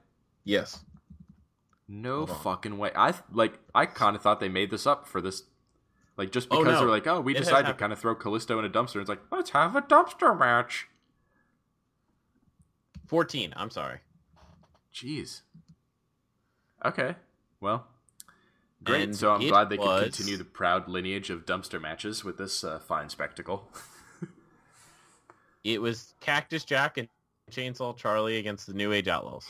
[0.43, 0.85] Yes.
[1.87, 2.91] No fucking way.
[2.95, 5.43] I like I kind of thought they made this up for this
[6.17, 6.79] like just Oh, because no.
[6.79, 9.09] they're like, "Oh, we It decided to kind of throw Kalisto in a dumpster." It's
[9.09, 10.87] like, "Let's have a dumpster match."
[13.07, 13.53] 14.
[13.55, 13.99] I'm sorry.
[14.93, 15.41] Jeez.
[16.83, 17.15] Okay.
[17.59, 17.85] Well,
[18.83, 19.03] great.
[19.03, 22.37] And so I'm glad they was- could continue the proud lineage of dumpster matches with
[22.37, 23.69] this uh, fine spectacle.
[25.63, 27.07] It was Cactus Jack and
[27.51, 29.47] Chainsaw Charlie against the New Age Outlaws.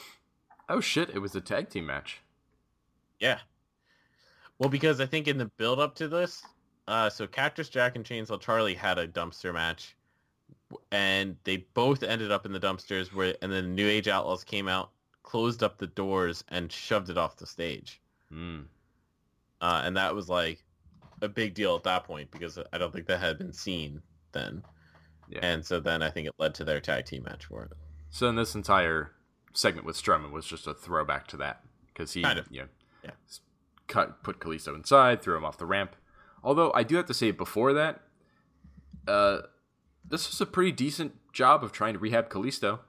[0.70, 2.22] oh shit, it was a tag team match.
[3.20, 3.40] Yeah.
[4.60, 6.44] Well, because I think in the build up to this,
[6.88, 9.96] uh, so Cactus Jack and Chainsaw Charlie had a dumpster match,
[10.92, 13.14] and they both ended up in the dumpsters.
[13.14, 14.92] Where and then New Age Outlaws came out,
[15.24, 18.02] closed up the doors, and shoved it off the stage.
[18.30, 18.62] Hmm.
[19.62, 20.64] Uh, and that was like
[21.22, 24.02] a big deal at that point because I don't think that had been seen
[24.32, 24.64] then.
[25.30, 25.40] Yeah.
[25.42, 27.72] And so then I think it led to their tag team match for it.
[28.10, 29.12] So then this entire
[29.54, 32.48] segment with Strowman was just a throwback to that because he, Kind of.
[32.52, 32.68] you know,
[33.06, 33.12] Yeah.
[33.88, 35.96] cut put Kalisto inside, threw him off the ramp.
[36.44, 38.02] Although I do have to say, before that,
[39.08, 39.42] uh,
[40.08, 42.80] this was a pretty decent job of trying to rehab Kalisto.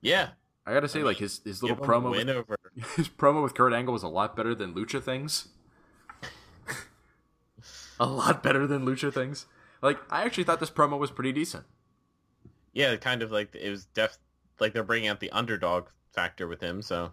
[0.00, 0.30] Yeah.
[0.66, 2.56] I gotta say, I like mean, his his little Give 'em a promo, with, over.
[2.96, 5.48] his promo with Kurt Angle was a lot better than Lucha Things.
[8.00, 9.46] a lot better than Lucha Things.
[9.80, 11.64] Like I actually thought this promo was pretty decent.
[12.72, 14.18] Yeah, kind of like it was def
[14.58, 16.82] like they're bringing out the underdog factor with him.
[16.82, 17.12] So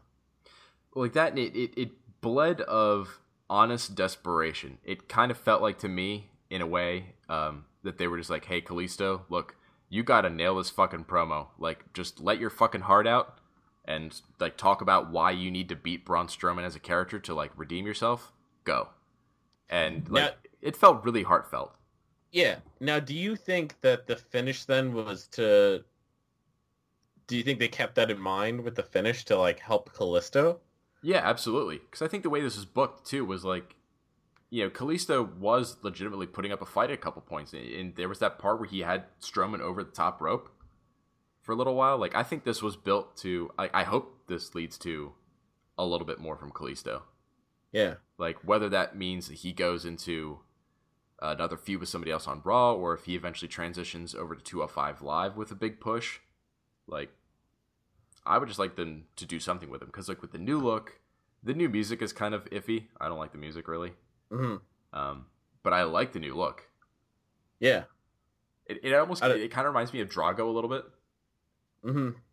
[0.95, 1.91] like that it, it, it
[2.23, 7.65] bled of honest desperation it kind of felt like to me in a way um,
[7.83, 9.55] that they were just like hey Kalisto, look
[9.89, 13.37] you gotta nail this fucking promo like just let your fucking heart out
[13.85, 17.33] and like talk about why you need to beat Braun Strowman as a character to
[17.35, 18.31] like redeem yourself
[18.63, 18.87] go
[19.69, 21.75] and like Now- it felt really heartfelt
[22.31, 22.55] Yeah.
[22.79, 25.83] Now, do you think that the finish then was to?
[27.27, 30.57] Do you think they kept that in mind with the finish to like help Kalisto?
[31.03, 31.77] Yeah, absolutely.
[31.77, 33.75] Because I think the way this was booked too was like,
[34.49, 38.09] you know, Kalisto was legitimately putting up a fight at a couple points, and there
[38.09, 40.49] was that part where he had Strowman over the top rope
[41.41, 41.97] for a little while.
[41.97, 43.51] Like, I think this was built to.
[43.57, 45.13] I, I hope this leads to
[45.77, 47.01] a little bit more from Kalisto.
[47.71, 47.95] Yeah.
[48.17, 50.39] Like whether that means that he goes into
[51.19, 55.01] another feud with somebody else on Raw, or if he eventually transitions over to 205
[55.01, 56.19] Live with a big push.
[56.87, 57.09] Like,
[58.25, 60.59] I would just like them to do something with him because, like, with the new
[60.59, 60.99] look,
[61.43, 62.87] the new music is kind of iffy.
[62.99, 63.93] I don't like the music really,
[64.31, 64.55] hmm
[64.93, 65.27] um,
[65.63, 66.69] but I like the new look.
[67.59, 67.85] Yeah.
[68.65, 70.85] It, it almost it kind of reminds me of Drago a little bit.
[71.83, 72.23] hmm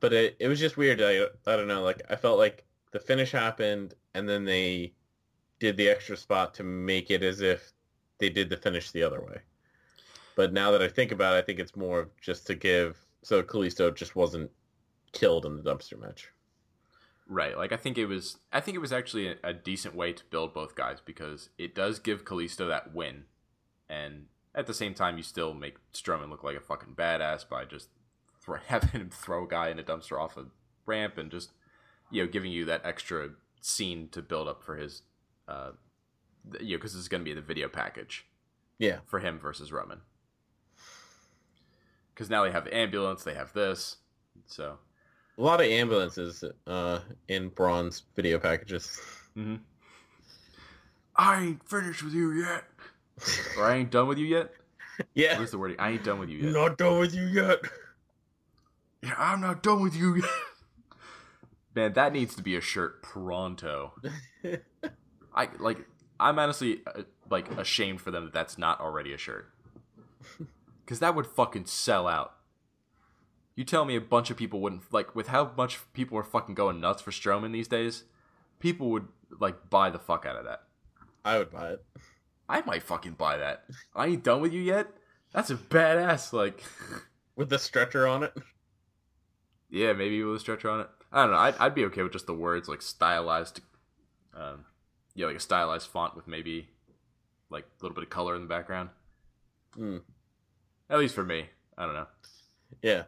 [0.00, 1.00] But it it was just weird.
[1.02, 1.82] I I don't know.
[1.82, 4.94] Like I felt like the finish happened, and then they
[5.60, 7.72] did the extra spot to make it as if
[8.18, 9.42] they did the finish the other way.
[10.36, 12.98] But now that I think about it, I think it's more of just to give
[13.24, 14.50] so Kalisto just wasn't
[15.12, 16.30] killed in the dumpster match.
[17.26, 17.56] Right.
[17.56, 20.22] Like I think it was I think it was actually a, a decent way to
[20.30, 23.24] build both guys because it does give Kalisto that win.
[23.88, 27.64] And at the same time you still make Strowman look like a fucking badass by
[27.64, 27.88] just
[28.44, 30.44] thro- having him throw a guy in a dumpster off a
[30.86, 31.52] ramp and just
[32.10, 33.30] you know giving you that extra
[33.62, 35.00] scene to build up for his
[35.48, 35.70] uh
[36.52, 38.26] th- you know cuz this is going to be the video package
[38.78, 38.98] Yeah.
[39.06, 40.02] for him versus Roman.
[42.14, 43.96] Cuz now they have ambulance, they have this.
[44.46, 44.78] So,
[45.38, 49.00] A lot of ambulances uh, in Braun's video packages.
[49.36, 49.60] mhm.
[51.16, 52.64] I ain't finished with you yet.
[53.56, 54.52] Or I ain't done with you yet.
[55.14, 55.38] yeah.
[55.38, 55.78] Where's the wording?
[55.78, 56.52] I ain't done with you yet.
[56.52, 57.58] Not done with you yet.
[59.02, 60.30] Yeah, I'm not done with you yet.
[61.76, 63.92] Man, that needs to be a shirt pronto.
[65.34, 65.78] I like.
[66.20, 69.52] I'm honestly uh, like ashamed for them that that's not already a shirt.
[70.84, 72.34] Because that would fucking sell out.
[73.56, 76.54] You tell me a bunch of people wouldn't like with how much people are fucking
[76.54, 78.04] going nuts for Strowman these days.
[78.58, 80.64] People would like buy the fuck out of that.
[81.24, 81.84] I would buy it.
[82.48, 83.64] I might fucking buy that.
[83.94, 84.88] I ain't done with you yet.
[85.32, 86.62] That's a badass like.
[87.36, 88.32] With the stretcher on it.
[89.70, 90.88] Yeah, maybe with a stretcher on it.
[91.10, 91.38] I don't know.
[91.38, 93.60] I'd, I'd be okay with just the words like stylized,
[94.32, 94.66] um,
[95.16, 96.68] yeah, like a stylized font with maybe
[97.50, 98.90] like a little bit of color in the background.
[99.74, 99.96] Hmm.
[100.90, 101.46] At least for me.
[101.76, 102.06] I don't know.
[102.82, 103.04] Yeah.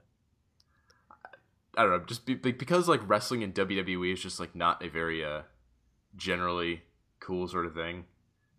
[1.76, 2.04] I don't know.
[2.06, 5.42] Just be, be- because like wrestling in WWE is just like not a very uh
[6.16, 6.82] generally
[7.20, 8.04] cool sort of thing.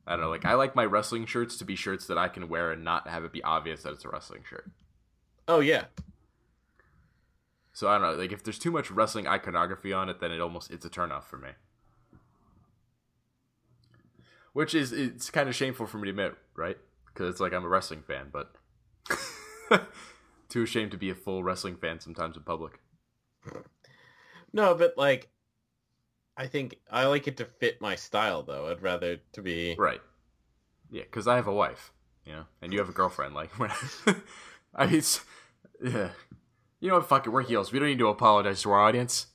[0.06, 0.30] I don't know.
[0.30, 3.08] Like I like my wrestling shirts to be shirts that I can wear and not
[3.08, 4.70] have it be obvious that it's a wrestling shirt.
[5.48, 5.86] Oh yeah.
[7.74, 8.14] So I don't know.
[8.14, 11.24] Like if there's too much wrestling iconography on it, then it almost it's a turnoff
[11.24, 11.50] for me.
[14.54, 16.78] Which is it's kind of shameful for me to admit, right?
[17.06, 18.52] Because it's like I'm a wrestling fan, but
[20.50, 22.80] too ashamed to be a full wrestling fan sometimes in public.
[24.54, 25.30] No, but like,
[26.36, 28.70] I think I like it to fit my style though.
[28.70, 29.76] I'd rather to be.
[29.78, 30.02] Right.
[30.90, 31.92] Yeah, because I have a wife,
[32.26, 33.34] you know, and you have a girlfriend.
[33.34, 33.52] Like,
[34.76, 35.22] I mean, it's,
[35.84, 36.10] yeah.
[36.80, 37.10] You know what?
[37.10, 37.32] Fuck it.
[37.32, 37.72] We're heels.
[37.72, 39.28] We don't need to apologize to our audience.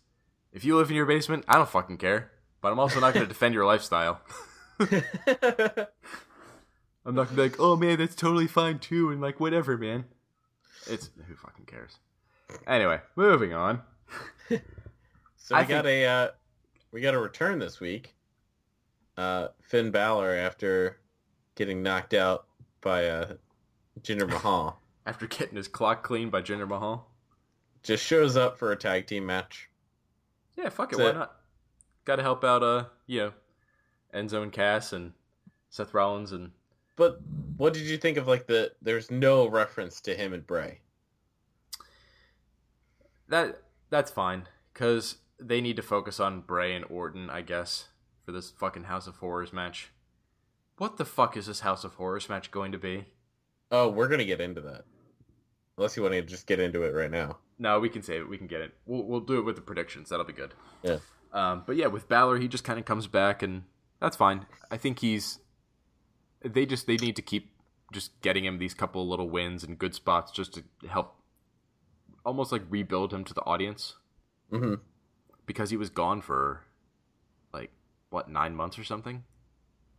[0.53, 2.31] If you live in your basement, I don't fucking care.
[2.61, 4.21] But I'm also not going to defend your lifestyle.
[7.05, 10.05] I'm not gonna be like, oh man, that's totally fine too, and like whatever, man.
[10.87, 11.99] It's who fucking cares.
[12.67, 13.83] Anyway, moving on.
[14.49, 14.59] so
[15.51, 16.29] we I got a uh,
[16.93, 18.15] we got a return this week.
[19.17, 20.99] Uh, Finn Balor after
[21.55, 22.47] getting knocked out
[22.81, 23.35] by uh,
[24.01, 27.09] Jinder Mahal After getting his clock cleaned by Jinder Mahal.
[27.83, 29.69] just shows up for a tag team match.
[30.57, 31.19] Yeah, fuck it, That's why it.
[31.19, 31.37] not?
[32.05, 33.33] Got to help out, uh, you know,
[34.15, 35.13] Enzo and Cass and
[35.71, 36.53] Seth Rollins and
[36.97, 37.21] But
[37.57, 38.73] what did you think of like the?
[38.83, 40.81] There's no reference to him and Bray.
[43.29, 43.63] that.
[43.91, 47.89] That's fine because they need to focus on Bray and Orton, I guess,
[48.25, 49.93] for this fucking House of Horrors match.
[50.79, 53.05] What the fuck is this House of Horrors match going to be?
[53.71, 54.85] Oh, we're gonna get into that.
[55.77, 57.39] Unless you want to just get into it right now.
[57.59, 58.29] No, we can save it.
[58.29, 58.73] We can get it.
[58.87, 60.09] We'll, we'll do it with the predictions.
[60.09, 60.55] That'll be good.
[60.83, 60.99] Yeah.
[61.33, 63.63] Um, but yeah, with Balor, he just kind of comes back, and
[64.01, 64.47] that's fine.
[64.71, 65.39] I think he's.
[66.45, 67.51] They just they need to keep
[67.93, 71.15] just getting him these couple little wins and good spots just to help,
[72.25, 73.97] almost like rebuild him to the audience
[74.51, 74.75] hmm
[75.47, 76.63] because he was gone for,
[77.53, 77.71] like
[78.11, 79.25] what nine months or something.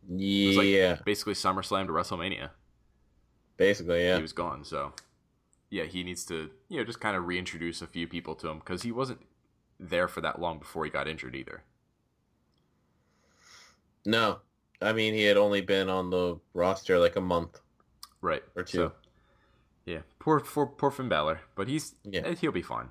[0.08, 2.50] was Yeah, like- Basically, SummerSlam to WrestleMania.
[3.56, 4.16] basically, yeah.
[4.16, 4.64] he was gone.
[4.64, 4.92] So,
[5.70, 8.58] yeah, he needs to, you know, just kind of reintroduce a few people to him
[8.58, 9.20] because he wasn't
[9.78, 11.62] there for that long before he got injured either.
[14.06, 14.40] No.
[14.84, 17.60] I mean, he had only been on the roster like a month.
[18.20, 18.42] Right.
[18.56, 18.78] Or two.
[18.78, 18.92] So,
[19.86, 20.00] yeah.
[20.18, 22.22] Poor, poor, poor Finn Balor, but he's Yeah.
[22.24, 22.88] eh, he'll be fine.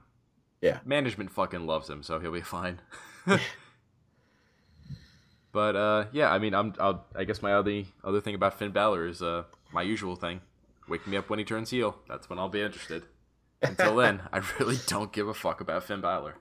[0.62, 0.80] Yeah.
[0.86, 2.80] Management fucking loves him, so he'll be fine.
[5.52, 8.72] but uh, yeah, I mean, I'm I'll, I guess my other other thing about Finn
[8.72, 10.42] Balor is uh my usual thing.
[10.88, 11.98] Wake me up when he turns heel.
[12.08, 13.04] That's when I'll be interested.
[13.62, 16.36] Until then, I really don't give a fuck about Finn Balor.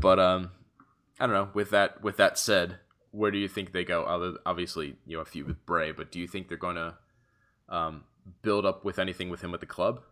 [0.00, 0.50] But um,
[1.18, 1.50] I don't know.
[1.54, 2.78] With that with that said,
[3.10, 4.04] where do you think they go?
[4.04, 6.94] Other obviously, you know, a few with Bray, but do you think they're going to
[7.68, 8.04] um,
[8.42, 10.02] build up with anything with him with the club?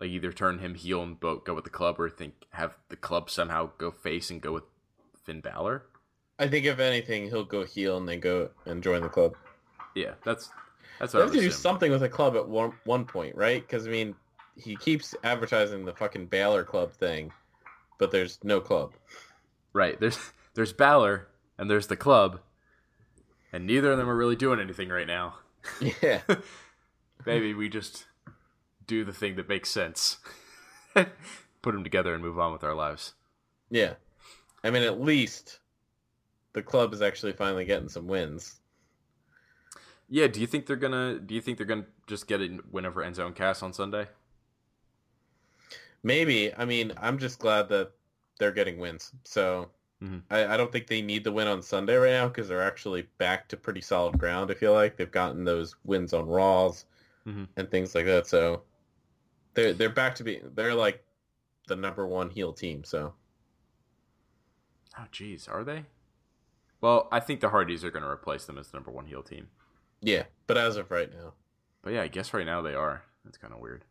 [0.00, 2.96] Like either turn him heel and bo- go with the club, or think have the
[2.96, 4.64] club somehow go face and go with
[5.24, 5.84] Finn Balor.
[6.38, 9.36] I think if anything, he'll go heel and then go and join the club.
[9.94, 10.50] Yeah, that's
[10.98, 13.36] that's They what I have to do something with the club at one one point,
[13.36, 13.62] right?
[13.62, 14.16] Because I mean,
[14.56, 17.30] he keeps advertising the fucking Balor Club thing,
[18.02, 18.94] but there's no club.
[19.72, 20.00] Right.
[20.00, 20.18] There's
[20.54, 22.40] there's Balor and there's the club,
[23.52, 25.34] and neither of them are really doing anything right now.
[25.80, 26.22] Yeah,
[27.26, 28.06] Maybe we just
[28.88, 30.16] do the thing that makes sense.
[30.94, 31.06] Put
[31.62, 33.14] them together and move on with our lives.
[33.70, 33.94] yeah.
[34.64, 35.60] I mean, at least
[36.54, 38.56] the club is actually finally getting some wins.
[40.08, 43.00] Yeah, do you think they're gonna do you think they're gonna just get it whenever
[43.04, 44.08] Enzo and Cass on Sunday?
[46.02, 46.54] Maybe.
[46.54, 47.92] I mean, I'm just glad that
[48.38, 49.12] they're getting wins.
[49.24, 49.70] So
[50.02, 50.22] Mhm.
[50.30, 53.02] I, I don't think they need the win on Sunday right now because they're actually
[53.18, 54.50] back to pretty solid ground.
[54.50, 56.86] I feel like they've gotten those wins on Raws
[57.26, 57.48] Mhm.
[57.56, 58.26] and things like that.
[58.26, 58.64] So
[59.54, 61.04] they're they're back to be they're like
[61.68, 62.82] the number one heel team.
[62.84, 63.14] So
[64.98, 65.86] Oh jeez, are they?
[66.80, 69.48] Well, I think the Hardys are gonna replace them as the number one heel team.
[70.00, 71.34] yeah, but as of right now,
[71.82, 73.04] But yeah, I guess right now they are.
[73.24, 73.84] That's kind of weird.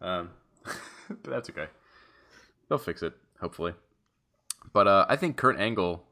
[0.00, 0.30] Um,
[1.22, 1.66] but that's okay.
[2.68, 3.74] They'll fix it, hopefully.
[4.72, 6.04] But uh, I think Kurt Angle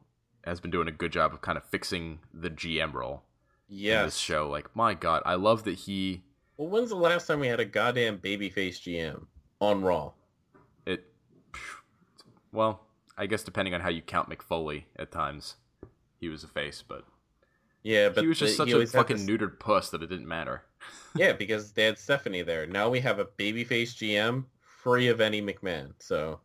[0.43, 3.23] has been doing a good job of kind of fixing the GM role
[3.69, 4.49] in this show.
[4.49, 6.23] Like, my God, I love that he
[6.57, 9.25] Well, when's the last time we had a goddamn babyface GM
[9.59, 10.11] on Raw?
[10.85, 11.05] it.
[12.51, 12.81] Well,
[13.17, 15.55] I guess depending on how you count Mick Foley, at times
[16.19, 17.05] he was a face, but,
[17.83, 20.27] Yeah, but he was just the- such a fucking this- neutered puss that it didn't
[20.27, 20.63] matter.
[21.15, 22.65] Yeah, because they had Stephanie there.
[22.65, 24.45] Now we have a babyface GM
[24.83, 25.93] free of any McMahon.
[25.99, 26.39] So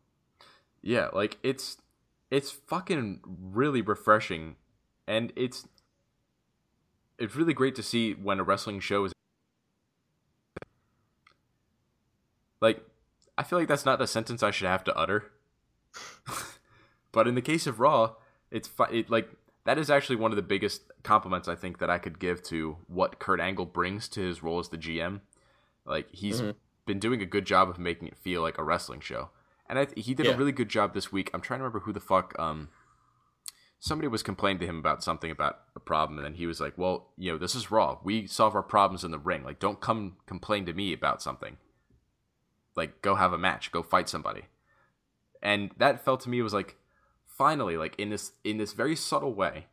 [0.83, 1.79] Yeah, like it's
[2.31, 4.57] it's fucking really refreshing
[5.07, 5.66] and it's
[7.18, 9.12] it's really great to see when a wrestling show is
[12.61, 12.83] like
[13.38, 15.31] I feel like that's not a sentence I should have to utter.
[17.12, 18.14] but in the case of Raw,
[18.51, 19.29] it's fu- it like
[19.64, 22.77] that is actually one of the biggest compliments I think that I could give to
[22.87, 25.20] what Kurt Angle brings to his role as the GM.
[25.85, 26.55] Like he's Mhm.
[26.87, 29.31] Been doing a good job of making it feel like a wrestling show,
[29.68, 30.33] and I, he did Yeah.
[30.33, 31.31] a really good job this week.
[31.35, 32.38] I'm trying to remember who the fuck.
[32.38, 32.68] Um,
[33.79, 36.79] somebody was complaining to him about something about a problem, and then he was like,
[36.79, 37.99] "Well, you know, this is Raw.
[38.03, 39.44] We solve our problems in the ring.
[39.44, 41.57] Like, don't come complain to me about something.
[42.75, 43.72] Like, go have a match.
[43.72, 44.44] Go fight somebody."
[45.42, 46.77] And that felt to me was like,
[47.27, 49.66] finally, like in this in this very subtle way,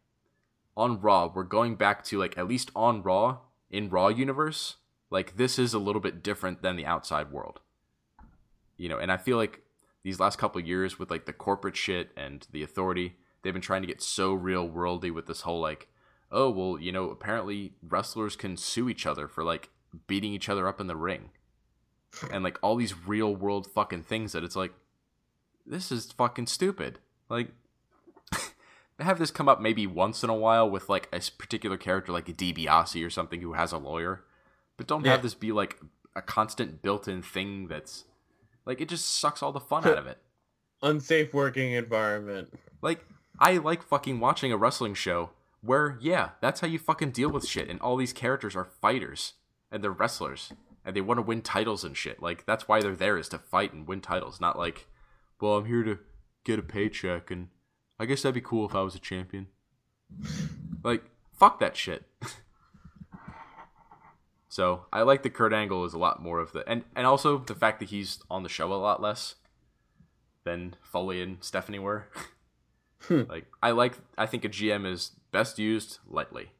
[0.75, 4.75] on Raw, we're going back to like at least on Raw in Raw universe,
[5.13, 7.59] like this is a little bit different than the outside world.
[8.77, 9.61] You know, and I feel like
[10.03, 13.83] these last couple years with like the corporate shit and the authority, they've been trying
[13.83, 15.87] to get so real worldy with this whole like,
[16.31, 19.69] oh well, you know, apparently wrestlers can sue each other for like
[20.07, 21.29] beating each other up in the ring.
[22.31, 24.73] And like all these real world fucking things that it's like
[25.63, 26.97] this is fucking stupid.
[27.29, 27.49] Like
[28.99, 32.29] have this come up maybe once in a while with like a particular character like
[32.29, 34.23] a DiBiase or something who has a lawyer,
[34.77, 35.11] but don't Yeah.
[35.11, 35.79] have this be like
[36.15, 38.05] a constant built-in thing that's
[38.65, 40.19] like it just sucks all the fun out of it.
[40.81, 42.53] unsafe working environment.
[42.81, 43.05] Like
[43.39, 45.31] I like fucking watching a wrestling show
[45.61, 49.33] where yeah, that's how you fucking deal with shit and all these characters are fighters
[49.71, 50.51] and they're wrestlers
[50.85, 52.21] and they want to win titles and shit.
[52.21, 54.87] Like that's why they're there is to fight and win titles, not like,
[55.41, 55.99] well, I'm here to
[56.43, 57.47] get a paycheck and
[57.99, 59.47] I guess that'd be cool if I was a champion.
[60.83, 62.03] Like fuck that shit.
[64.53, 67.39] so, I like that Kurt Angle is a lot more of the and and also
[67.39, 69.33] the fact that he's on the show a lot less
[70.43, 72.05] than Foley and Stephanie were.
[73.01, 73.23] Hmm.
[73.29, 76.51] like I like I think a GM is best used lightly.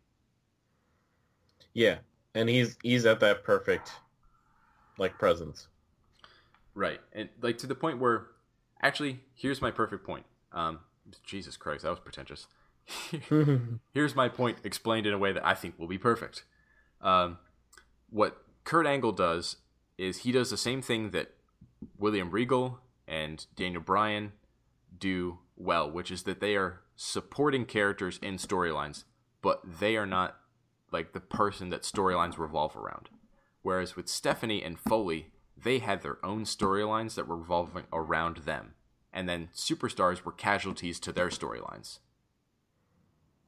[1.76, 1.98] Yeah,
[2.34, 3.92] and he's he's at that perfect
[4.98, 5.68] like presence.
[6.74, 7.00] Right.
[7.14, 8.26] And like to the point where
[8.82, 10.26] actually here's my perfect point.
[10.52, 10.80] Um
[11.24, 12.48] Jesus Christ, that was pretentious.
[13.94, 16.44] here's my point explained in a way that I think will be perfect.
[17.00, 17.38] Um
[18.14, 19.58] what Kurt Angle does
[19.98, 21.34] is he does the same thing that
[21.98, 24.34] William Regal and Daniel Bryan
[24.98, 29.04] do well, which is that they are supporting characters in storylines,
[29.42, 30.38] but they are not
[30.92, 33.10] like the person that storylines revolve around.
[33.64, 38.76] Whereas with Stephanie and Foley, they had their own storylines that were revolving around them,
[39.12, 41.98] and then superstars were casualties to their storylines.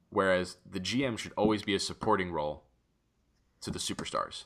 [0.09, 2.63] Whereas the GM should always be a supporting role
[3.61, 4.45] to the superstars.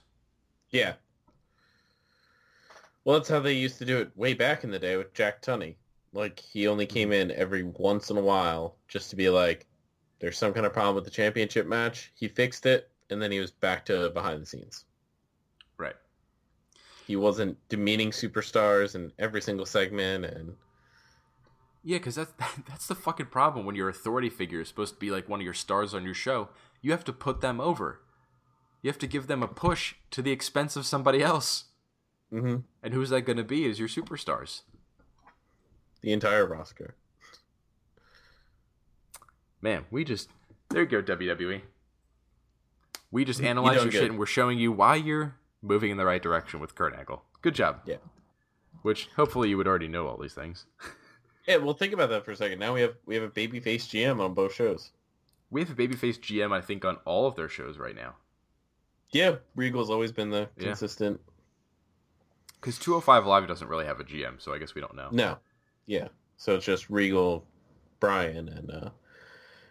[0.69, 0.93] Yeah.
[3.03, 5.41] Well, that's how they used to do it way back in the day with Jack
[5.41, 5.75] Tunney.
[6.13, 6.93] Like he only mm-hmm.
[6.93, 9.65] came in every once in a while just to be like,
[10.19, 12.11] there's some kind of problem with the championship match.
[12.15, 14.85] He fixed it, and then he was back to behind the scenes.
[15.77, 15.95] Right.
[17.07, 20.55] He wasn't demeaning superstars in every single segment, and
[21.83, 22.33] Yeah, because that's
[22.67, 25.45] that's the fucking problem when your authority figure is supposed to be like one of
[25.45, 26.49] your stars on your show.
[26.81, 28.01] You have to put them over.
[28.81, 31.65] You have to give them a push to the expense of somebody else.
[32.31, 33.65] hmm And who's that going to be?
[33.65, 34.61] Is your superstars?
[36.01, 36.95] the entire roster.
[39.61, 40.29] Man, we just
[40.69, 41.61] there you go WWE.
[43.11, 43.93] We just analyze your good.
[43.93, 47.23] shit and we're showing you why you're moving in the right direction with Kurt Angle.
[47.41, 47.81] Good job.
[47.85, 47.97] Yeah.
[48.83, 50.65] Which hopefully you would already know all these things.
[51.47, 52.59] Yeah, well, think about that for a second.
[52.59, 54.91] Now we have we have a babyface GM on both shows.
[55.49, 58.17] We have a babyface GM, I think, on all of their shows right now.
[59.11, 60.65] Yeah, Regal's always been the Yeah.
[60.67, 61.19] consistent.
[62.59, 65.09] Because 205 Live doesn't really have a GM, so I guess we don't know.
[65.11, 65.37] No,
[65.85, 66.09] yeah.
[66.37, 67.45] So it's just Regal,
[67.99, 68.89] Bryan, and uh,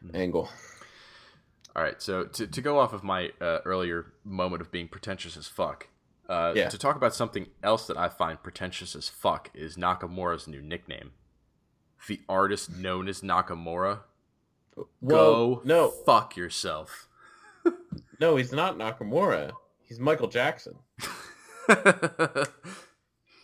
[0.05, 0.15] Mhm.
[0.15, 0.49] Angle.
[1.77, 5.37] All right, so to, to go off of my uh, earlier moment of being pretentious
[5.37, 5.89] as fuck,
[6.29, 6.69] uh, Yeah.
[6.69, 11.13] to talk about something else that I find pretentious as fuck is Nakamura's new nickname.
[12.07, 14.01] The artist known as Nakamura.
[15.01, 17.08] Whoa, Go no, fuck yourself.
[18.21, 19.53] No, he's not Nakamura.
[19.83, 20.75] He's Michael Jackson.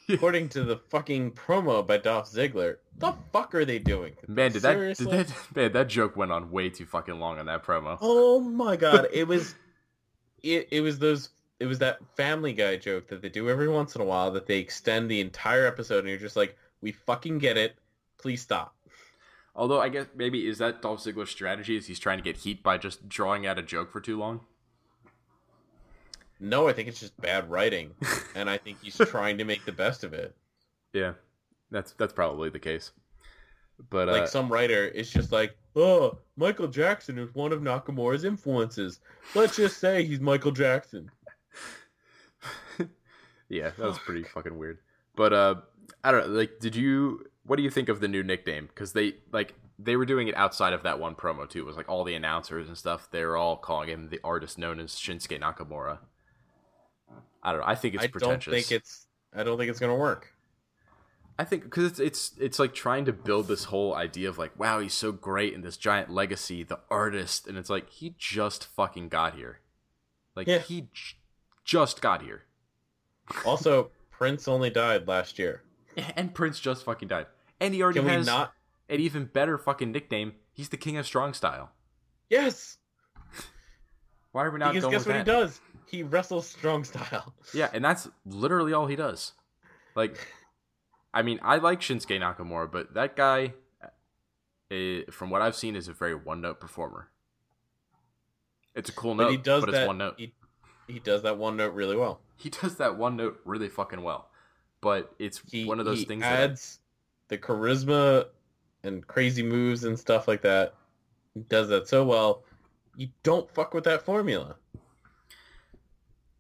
[0.09, 4.14] According to the fucking promo by Dolph Ziggler, the fuck are they doing?
[4.28, 7.47] man, did that, did that man that joke went on way too fucking long on
[7.47, 7.97] that promo.
[8.01, 9.55] Oh my god, it was,
[10.42, 11.30] it it was those.
[11.61, 14.47] It was that Family Guy joke that they do every once in a while that
[14.47, 17.76] they extend the entire episode, and you're just like, we fucking get it.
[18.18, 18.74] Please stop.
[19.57, 22.62] Although I guess maybe is that Dolph Ziggler's strategy is he's trying to get heat
[22.62, 24.40] by just drawing out a joke for too long.
[26.40, 27.94] No, I think it's just bad writing,
[28.34, 30.34] and I think he's trying to make the best of it.
[30.92, 31.12] Yeah,
[31.70, 32.90] that's that's probably the case.
[33.90, 38.24] But Like uh, some writer is just like, oh, Michael Jackson is one of Nakamura's
[38.24, 39.00] influences.
[39.34, 41.11] Let's just say he's Michael Jackson.
[43.48, 44.78] yeah, that was pretty fucking weird.
[45.16, 45.55] But uh,
[46.02, 46.34] I don't know.
[46.34, 47.24] Like, did you?
[47.47, 48.66] What do you think of the new nickname?
[48.66, 51.61] Because they like they were doing it outside of that one promo too.
[51.61, 53.09] It was like all the announcers and stuff.
[53.11, 55.99] They were all calling him the artist known as Shinsuke Nakamura.
[57.42, 57.66] I don't know.
[57.66, 58.53] I think it's I don't pretentious.
[58.53, 59.07] think it's.
[59.36, 60.32] I don't think it's gonna work.
[61.38, 64.59] I think because it's it's it's like trying to build this whole idea of like,
[64.59, 68.66] wow, he's so great in this giant legacy, the artist, and it's like he just
[68.66, 69.59] fucking got here,
[70.36, 70.59] like Yeah.
[70.61, 71.16] he j-
[71.64, 72.45] just got here,
[73.45, 75.62] Also, Prince only died last year.
[76.16, 77.26] and Prince just fucking died,
[77.61, 78.52] and he already Can has not?
[78.88, 80.34] an even better fucking nickname.
[80.52, 81.70] He's the king of strong style.
[82.30, 82.78] Yes,
[84.32, 85.32] Why are we not because going guess with what that?
[85.32, 85.61] he does?
[85.86, 87.34] He wrestles strong style.
[87.55, 89.32] Yeah, and that's literally all he does.
[89.94, 90.16] Like,
[91.12, 93.52] I mean, I like Shinsuke Nakamura, but that guy,
[94.72, 97.11] eh, from what I've seen, is a very one-note performer.
[98.74, 99.82] It's a cool But note, he does but that.
[99.82, 100.14] it's one note.
[100.16, 100.32] He,
[100.88, 102.20] he does that one note really well.
[102.36, 104.30] He does that one note really fucking well,
[104.80, 106.22] but it's He one of those things.
[106.22, 106.80] that, adds
[107.28, 108.26] the charisma
[108.82, 110.74] and crazy moves and stuff like that.
[111.48, 112.44] Does that so well.
[112.96, 114.56] You don't fuck with that formula.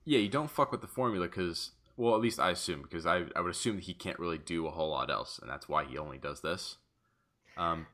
[0.04, 3.24] yeah, you don't fuck with the formula because, well, at least I assume because I
[3.34, 5.84] I would assume that he can't really do a whole lot else, and that's why
[5.84, 6.76] he only does this.
[7.56, 7.86] Um,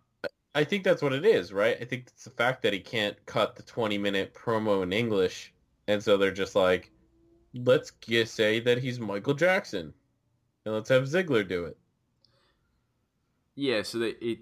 [0.55, 1.76] I think that's what it is, right?
[1.80, 5.53] I think it's the fact that he can't cut the 20 minute promo in English.
[5.86, 6.91] And so they're just like,
[7.55, 9.95] let's just say that he's Michael Jackson.
[10.64, 11.76] And let's have Ziggler do it.
[13.61, 14.39] Yeah, so that it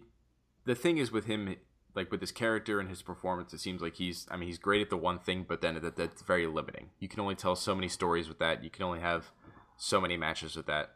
[0.65, 1.57] the thing is with him
[1.93, 4.81] like with his character and his performance, it seems like he's I mean he's great
[4.81, 6.91] at the one thing, but then that that's very limiting.
[7.01, 8.63] You can only tell so many stories with that.
[8.63, 9.33] You can only have
[9.77, 10.91] so many matches with that.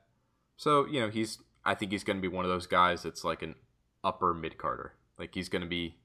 [0.56, 3.42] So, you know, he's I think he's gonna be one of those guys that's like
[3.42, 3.56] an
[4.04, 4.92] upper mid carder.
[5.18, 5.96] Like he's gonna be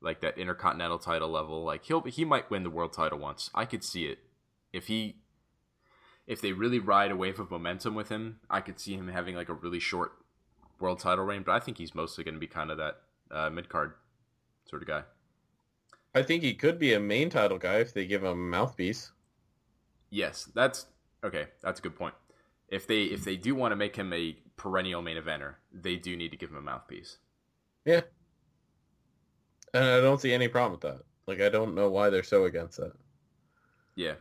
[0.00, 1.62] like that intercontinental title level.
[1.62, 3.50] Like he'll he might win the world title once.
[3.54, 4.20] I could see it.
[4.72, 5.16] If he
[6.26, 9.34] if they really ride a wave of momentum with him, I could see him having
[9.34, 10.23] like a really short
[10.80, 12.96] world title reign, but I think he's mostly going to be kind of that
[13.30, 13.92] uh, mid card
[14.68, 15.02] sort of guy.
[16.14, 19.10] I think he could be a main title guy if they give him a mouthpiece.
[20.10, 20.86] Yes, that's
[21.24, 21.46] okay.
[21.62, 22.14] That's a good point.
[22.68, 26.16] If they if they do want to make him a perennial main eventer, they do
[26.16, 27.18] need to give him a mouthpiece.
[27.84, 28.02] Yeah.
[29.72, 31.02] And I don't see any problem with that.
[31.26, 32.92] Like I don't know why they're so against that.
[33.96, 34.14] Yeah.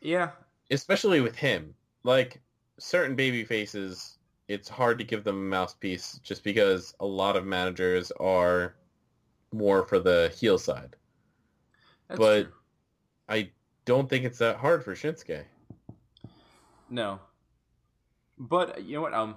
[0.00, 0.30] Yeah.
[0.70, 1.74] Especially with him.
[2.02, 2.40] Like
[2.78, 4.17] certain baby faces,
[4.48, 8.74] it's hard to give them a mouthpiece just because a lot of managers are
[9.52, 10.96] more for the heel side.
[12.08, 12.52] That's But- true.
[13.28, 13.50] I
[13.84, 15.44] don't think it's that hard for Shinsuke.
[16.88, 17.20] No.
[18.38, 19.12] But you know what?
[19.12, 19.36] Um,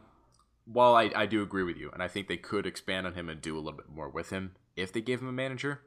[0.65, 3.27] while I, I do agree with you, and I think they could expand on him
[3.27, 5.81] and do a little bit more with him if they gave him a manager.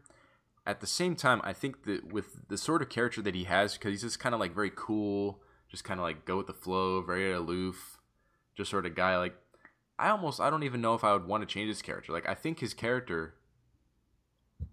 [0.67, 3.75] At the same time, I think that with the sort of character that he has,
[3.75, 6.55] because he's just kind of like very cool, just kind of like go with the
[6.55, 7.99] flow, very aloof,
[8.55, 9.17] just sort of guy.
[9.19, 9.35] Like,
[9.99, 12.13] I almost I don't even know if I would want to change his character.
[12.13, 13.35] Like, I think his character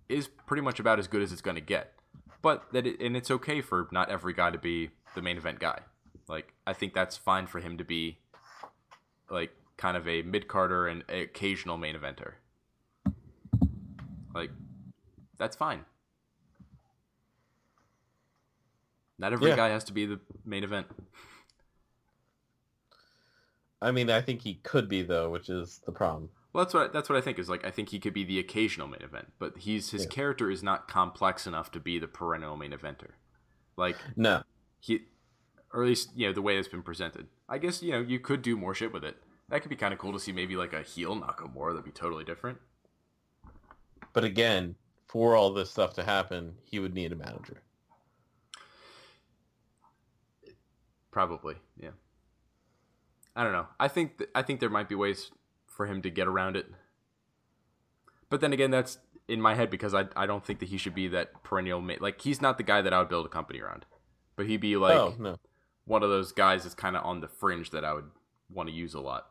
[0.10, 1.94] is pretty much about as good as it's going to get.
[2.42, 5.60] But that it, and it's okay for not every guy to be the main event
[5.60, 5.80] guy.
[6.28, 8.18] Like I think that's fine for him to be
[9.30, 12.34] like kind of a mid carder and occasional main eventer.
[14.34, 14.50] Like
[15.38, 15.86] that's fine.
[19.20, 19.56] Not every Yeah.
[19.56, 20.88] guy has to be the main event.
[23.82, 26.30] I mean, I think he could be though, which is the problem.
[26.54, 27.66] Well, that's what I, that's what I think is like.
[27.66, 30.10] I think he could be the occasional main event, but he's his Yeah.
[30.10, 33.12] character is not complex enough to be the perennial main eventer.
[33.78, 34.44] Like No.
[34.80, 35.06] he,
[35.74, 37.28] or at least you know the way it's been presented.
[37.48, 39.18] I guess you know you could do more shit with it.
[39.50, 40.32] That could be kind of cool to see.
[40.32, 41.72] Maybe like a heel Nakamura.
[41.72, 42.60] That'd be totally different.
[44.14, 44.76] But again,
[45.08, 47.62] for all this stuff to happen, he would need a manager.
[51.12, 51.90] Probably, yeah.
[53.36, 53.68] I don't know.
[53.80, 55.32] I think th- I think there might be ways
[55.68, 56.68] for him to get around it.
[58.30, 60.96] But then again, that's in my head because I I don't think that he should
[60.96, 63.60] be that perennial ma- like he's not the guy that I would build a company
[63.62, 63.86] around.
[64.36, 65.38] But he'd be like oh no.
[65.86, 68.10] one of those guys that's kind of on the fringe that I would
[68.50, 69.28] want to use a lot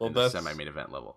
[0.00, 1.16] Well, in the that's semi main event level.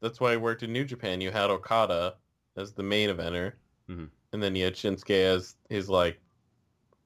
[0.00, 1.20] that's why I worked in New Japan.
[1.20, 2.14] You had Okada
[2.56, 3.52] as the main eventer,
[3.90, 4.08] Mhm.
[4.32, 6.20] and then you had Shinsuke as his like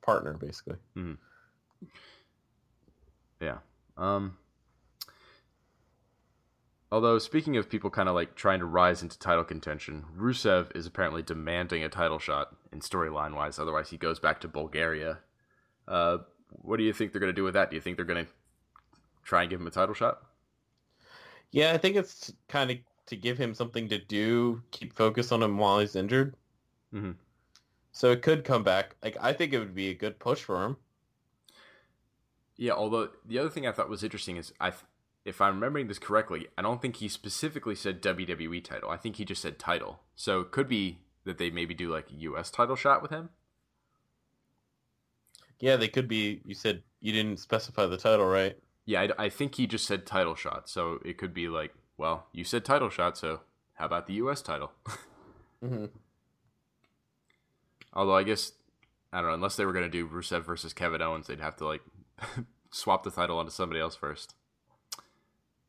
[0.03, 0.77] partner, basically.
[3.41, 3.59] Yeah.
[3.97, 4.39] Um.
[6.93, 10.87] Although speaking of people kind of like trying to rise into title contention, Rusev is
[10.87, 13.59] apparently demanding a title shot in storyline wise.
[13.59, 15.19] Otherwise, he goes back to Bulgaria.
[15.89, 16.19] Uh,
[16.51, 17.71] what do you think they're going to do with that?
[17.71, 18.33] Do you think they're going to
[19.25, 20.23] try and give him a title shot?
[21.51, 25.43] Yeah, I think it's kind of to give him something to do, keep focus on
[25.43, 26.37] him while he's injured.
[26.93, 27.17] Mhm.
[27.93, 28.95] So it could come back.
[29.03, 30.77] Like I think it would be a good push for him.
[32.57, 32.73] Yeah.
[32.73, 34.73] Although the other thing I thought was interesting is I,
[35.25, 38.91] if I'm remembering this correctly, I don't think he specifically said WWE title.
[38.91, 40.01] I think he just said title.
[40.15, 42.51] So it could be that they maybe do like a U.S.
[42.51, 43.31] title shot with him.
[45.59, 46.43] Yeah, they could be.
[46.45, 48.57] You said you didn't specify the title, right?
[48.85, 52.27] Yeah, I, I think he just said title shot, so it could be like, well,
[52.33, 53.41] you said title shot, so
[53.75, 54.43] how about the U.S.
[54.43, 54.73] title?
[55.65, 55.87] Mm-hmm.
[57.95, 58.53] Although I guess
[59.11, 61.67] I don't know, unless they were gonna do Rusev versus Kevin Owens, they'd have to
[61.67, 61.81] like
[62.71, 64.35] swap the title onto somebody else first,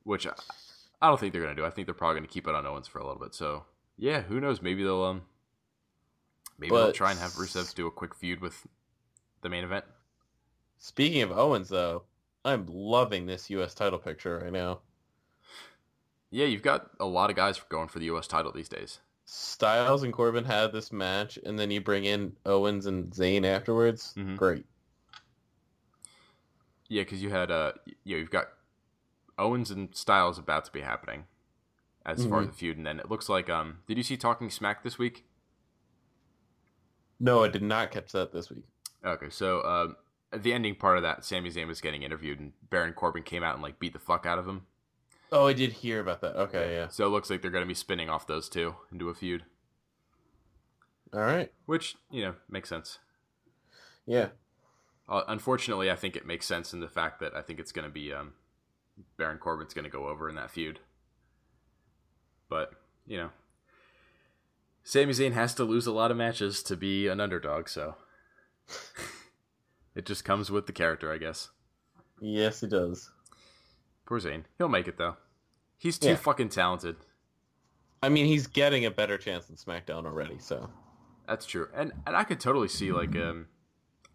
[0.03, 0.33] which I,
[1.01, 1.65] I don't think they're gonna do.
[1.65, 3.33] I think they're probably gonna keep it on Owens for a little bit.
[3.33, 3.65] So
[3.97, 4.61] yeah, who knows?
[4.61, 5.21] Maybe they'll um,
[6.57, 8.65] maybe they'll try and have Rusev do a quick feud with
[9.41, 9.85] the main event.
[10.79, 12.03] Speaking of Owens, though,
[12.45, 13.73] I'm loving this U.S.
[13.73, 14.79] title picture right now.
[16.29, 18.27] Yeah, you've got a lot of guys going for the U.S.
[18.27, 18.99] title these days.
[19.25, 24.13] Styles and Corbin had this match, and then you bring in Owens and Zayn afterwards.
[24.17, 24.37] Mhm.
[24.37, 24.65] Great.
[26.89, 27.73] Yeah, because you had uh,
[28.03, 28.47] you know, you've got
[29.37, 31.25] Owens and Styles about to be happening
[32.05, 32.51] as far as Mhm.
[32.51, 35.25] the feud, and then it looks like um, did you see Talking Smack this week?
[37.19, 38.63] No, I did not catch that this week.
[39.03, 39.95] Okay, so um,
[40.31, 43.53] the ending part of that, Sami Zayn was getting interviewed, and Baron Corbin came out
[43.55, 44.65] and like beat the fuck out of him.
[45.31, 46.35] Oh, I did hear about that.
[46.37, 46.87] Okay, yeah.
[46.87, 49.43] So it looks like they're going to be spinning off those two into a feud,
[51.13, 51.51] All right.
[51.65, 52.99] which you know makes sense.
[54.05, 54.29] Yeah.
[55.09, 57.87] Uh, unfortunately, I think it makes sense in the fact that I think it's going
[57.87, 58.33] to be um,
[59.17, 60.79] Baron Corbin's going to go over in that feud.
[62.49, 62.71] But
[63.05, 63.29] you know,
[64.83, 67.95] Sami Zayn has to lose a lot of matches to be an underdog, so
[69.95, 71.49] it just comes with the character, I guess.
[72.19, 73.09] Yes, it does.
[74.05, 75.17] Poor Zayn, he'll make it though.
[75.77, 76.15] He's too Yeah.
[76.15, 76.95] fucking talented.
[78.01, 80.69] I mean, he's getting a better chance than SmackDown already, so.
[81.27, 83.47] That's true, and and I could totally see like um,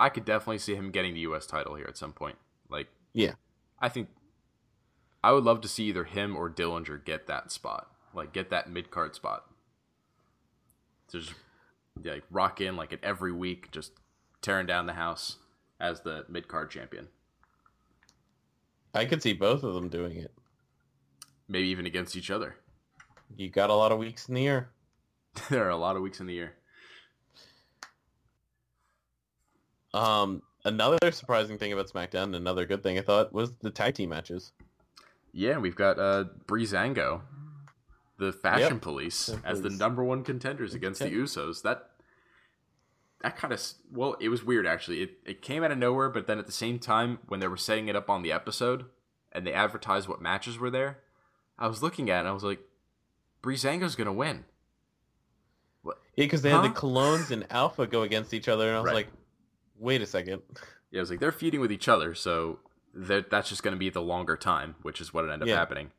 [0.02, 1.46] I could definitely see him getting the U.S.
[1.46, 2.36] title here at some point.
[2.68, 3.34] Like, Yeah.
[3.80, 4.08] I think
[5.24, 8.68] I would love to see either him or Dillinger get that spot, like get that
[8.70, 9.44] mid card spot.
[11.08, 11.34] To just
[12.02, 13.92] yeah, like, rock in like at every week, just
[14.40, 15.36] tearing down the house
[15.80, 17.08] as the mid card champion.
[18.94, 20.32] I could see both of them doing it.
[21.48, 22.56] maybe even against each other.
[23.36, 24.70] You got a lot of weeks in the year.
[25.50, 26.54] there are a lot of weeks in the year.
[29.94, 34.10] Um, another surprising thing about SmackDown, another good thing I thought, was the tag team
[34.10, 34.52] matches.
[35.32, 37.22] Yeah, we've got uh Breezango,
[38.18, 38.82] the Fashion Yep.
[38.82, 41.62] Police, The as the number one contenders against the Usos.
[41.62, 41.88] That
[43.22, 45.02] that kind of well, it was weird actually.
[45.02, 47.56] It it came out of nowhere, but then at the same time, when they were
[47.56, 48.84] setting it up on the episode
[49.32, 50.98] and they advertised what matches were there,
[51.58, 52.60] I was looking at it and I was like,
[53.42, 54.44] Breezango's gonna win.
[55.82, 55.98] What?
[56.16, 58.86] Yeah, because they had the Colóns and Alpha go against each other, and I was
[58.88, 58.94] Right.
[58.94, 59.08] like,
[59.82, 60.42] wait a second.
[60.90, 62.58] Yeah, I was like, they're feuding with each other, so
[62.94, 65.56] that that's just going to be the longer time, which is what ended up Yeah.
[65.56, 65.90] happening.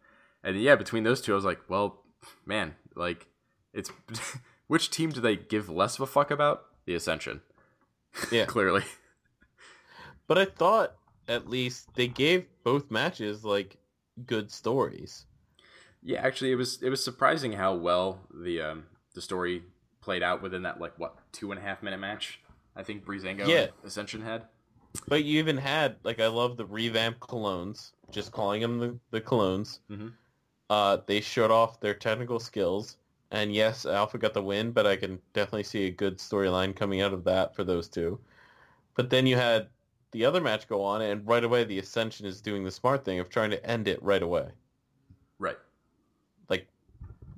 [0.43, 2.03] And yeah, between those two, I was like, well,
[2.45, 3.27] man, like,
[3.73, 3.91] it's
[4.67, 6.65] which team do they give less of a fuck about?
[6.85, 7.41] The Ascension,
[8.31, 8.45] Yeah.
[8.47, 8.83] clearly.
[10.27, 10.95] But I thought
[11.27, 13.77] at least they gave both matches like
[14.25, 15.25] good stories.
[16.01, 19.63] Yeah, actually, it was it was surprising how well the um the story
[20.01, 22.39] played out within that like what two and a half minute match.
[22.75, 23.67] I think Breezango Yeah.
[23.83, 24.45] Ascension had.
[25.07, 29.21] But you even had like I love the revamped Colóns, just calling them the, the
[29.21, 29.79] Colóns.
[29.89, 30.13] Mhm.
[30.69, 32.97] Uh, they showed off their technical skills,
[33.31, 37.01] and yes, Alpha got the win, but I can definitely see a good storyline coming
[37.01, 38.19] out of that for those two.
[38.95, 39.67] But then you had
[40.11, 43.19] the other match go on, and right away the Ascension is doing the smart thing
[43.19, 44.49] of trying to end it right away,
[45.39, 45.57] Right.
[46.49, 46.67] like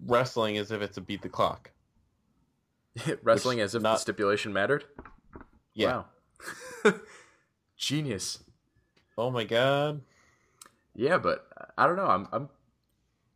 [0.06, 1.72] wrestling as if it's a beat the clock.
[3.24, 4.86] Wrestling as if the stipulation mattered.
[5.76, 6.04] Yeah.
[6.84, 6.94] Wow.
[7.78, 8.44] Genius.
[9.18, 10.02] Oh my god.
[10.96, 11.48] Yeah, but
[11.78, 12.08] I don't know.
[12.08, 12.50] I'm, I'm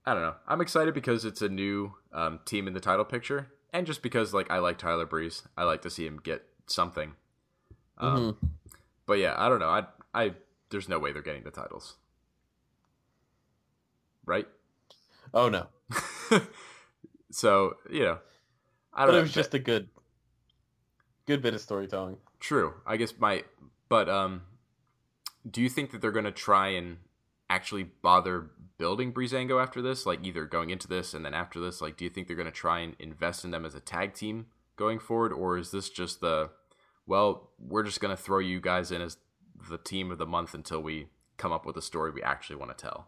[0.06, 0.36] I don't know.
[0.48, 4.34] I'm excited because it's a new um, team in the title picture, and just because
[4.34, 7.16] like I like Tyler Breeze, I like to see him get something.
[7.98, 8.50] Um, Mhm.
[9.06, 9.70] But yeah, I don't know.
[9.70, 10.34] I I
[10.70, 11.98] there's no way they're getting the titles,
[14.26, 14.48] right?
[15.34, 15.68] Oh no.
[17.32, 18.20] so you know,
[18.94, 19.22] I don't it know.
[19.24, 19.90] was just a good,
[21.26, 22.18] good bit of storytelling.
[22.40, 22.76] True.
[22.86, 23.44] I guess my
[23.88, 24.44] but um
[25.50, 26.98] do you think that they're going to try and
[27.50, 30.06] actually bother building Breezango after this?
[30.06, 32.46] Like either going into this and then after this, like do you think they're going
[32.46, 35.90] to try and invest in them as a tag team going forward or is this
[35.90, 36.50] just the
[37.06, 39.18] well, we're just going to throw you guys in as
[39.70, 42.78] the team of the month until we come up with a story we actually want
[42.78, 43.08] to tell?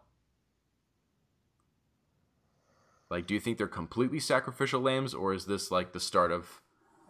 [3.10, 6.61] Like do you think they're completely sacrificial lambs or is this like the start of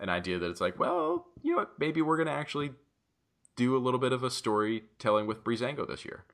[0.02, 2.72] an idea that it's like, well, you know what, maybe we're gonna actually
[3.56, 6.24] do a little bit of a storytelling with Breezango this year.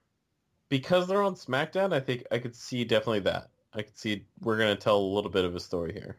[0.69, 3.51] Because they're on SmackDown, I think I could see definitely that.
[3.75, 6.17] I could see we're gonna tell a little bit of a story here.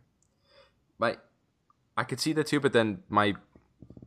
[1.00, 1.18] My,
[1.98, 3.36] I could see that too, but then my,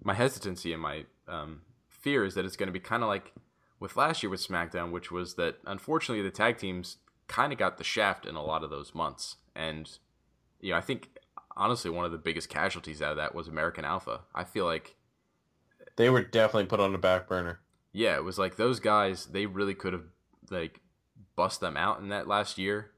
[0.03, 3.33] my hesitancy and my um, fear is that it's gonna be kind of like
[3.81, 7.79] with last year with SmackDown, which was that unfortunately the tag teams kind of got
[7.79, 9.99] the shaft in a lot of those months, and
[10.61, 11.09] you know I think
[11.57, 14.21] honestly one of the biggest casualties out of that was American Alpha.
[14.35, 14.97] I feel like
[15.97, 17.61] They were definitely put on the back burner.
[17.93, 19.27] yeah, it was like those guys.
[19.27, 20.07] They really could have
[20.51, 20.81] like
[21.37, 22.91] bust them out in that last year,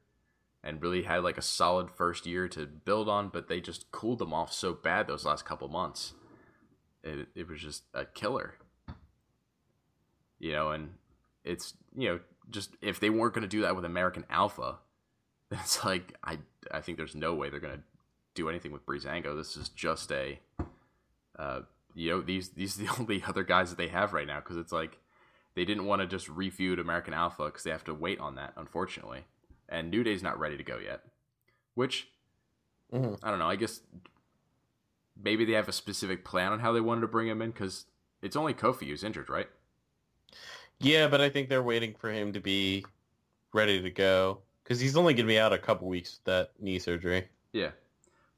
[0.62, 3.28] and really had like a solid first year to build on.
[3.28, 6.14] But they just cooled them off so bad those last couple months.
[7.02, 8.54] It it was just a killer.
[10.38, 10.94] You know, and
[11.44, 14.78] it's you know just if they weren't going to do that with American Alpha,
[15.50, 16.38] it's like I
[16.70, 17.82] I think there's no way they're going to
[18.34, 19.36] do anything with Breezango.
[19.36, 20.38] This is just a
[21.38, 21.60] uh,
[21.94, 24.56] you know these these are the only other guys that they have right now because
[24.56, 24.98] it's like
[25.54, 28.52] they didn't want to just refeud American Alpha because they have to wait on that
[28.56, 29.24] unfortunately,
[29.68, 31.00] and New Day's not ready to go yet.
[31.74, 32.08] Which
[32.92, 33.18] Mhm.
[33.22, 33.48] I don't know.
[33.48, 33.80] I guess
[35.20, 37.86] maybe they have a specific plan on how they wanted to bring him in because
[38.22, 39.48] it's only Kofi who's injured, right?
[40.80, 42.84] Yeah, but I think they're waiting for him to be
[43.52, 46.78] ready to go because he's only gonna be out a couple weeks with that knee
[46.78, 47.28] surgery.
[47.52, 47.70] Yeah,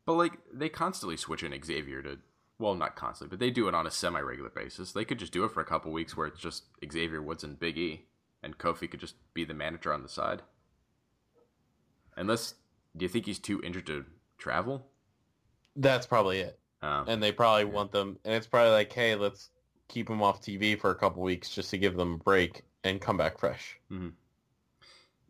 [0.07, 2.19] but like they constantly switch in Xavier to.
[2.59, 4.93] Well, not constantly, but they do it on a semi-regular basis.
[4.93, 7.61] They could just do it for a couple weeks where it's just Xavier Woods and
[7.61, 8.07] Big E,
[8.43, 10.41] and Kofi could just be the manager on the side.
[12.17, 12.55] Unless,
[12.97, 14.07] do you think he's too injured to
[14.39, 14.87] travel?
[15.77, 16.59] That's probably it.
[16.81, 19.51] Um, And they probably want them, and it's probably like, hey, let's
[19.89, 23.03] keep him off TV for a couple weeks just to give them a break and
[23.03, 23.79] come back fresh.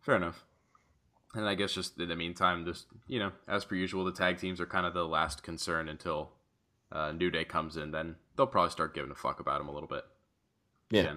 [0.00, 0.45] Fair enough.
[1.34, 4.38] And I guess just in the meantime, just you know, as per usual, the tag
[4.38, 6.30] teams are kind of the last concern until
[6.92, 7.90] uh, New Day comes in.
[7.90, 10.04] Then they'll probably start giving a fuck about him a little bit.
[10.90, 11.14] Yeah.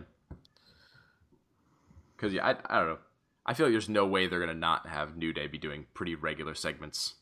[2.15, 2.97] Because yeah, I, I don't know.
[3.45, 6.15] I feel like there's no way they're gonna not have New Day be doing pretty
[6.15, 7.15] regular segments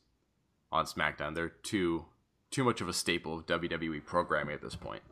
[0.72, 1.36] on SmackDown.
[1.36, 2.06] They're too
[2.50, 5.04] too much of a staple of WWE programming at this point.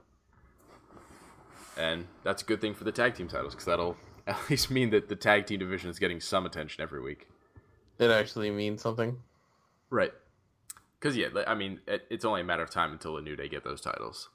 [1.77, 3.97] And that's a good thing for the tag team titles because that'll
[4.27, 7.27] at least mean that the tag team division is getting some attention every week.
[7.99, 9.17] It actually means something.
[9.89, 10.11] Right.
[10.99, 13.47] Because yeah, I mean, it, it's only a matter of time until the New Day
[13.47, 14.29] get those titles.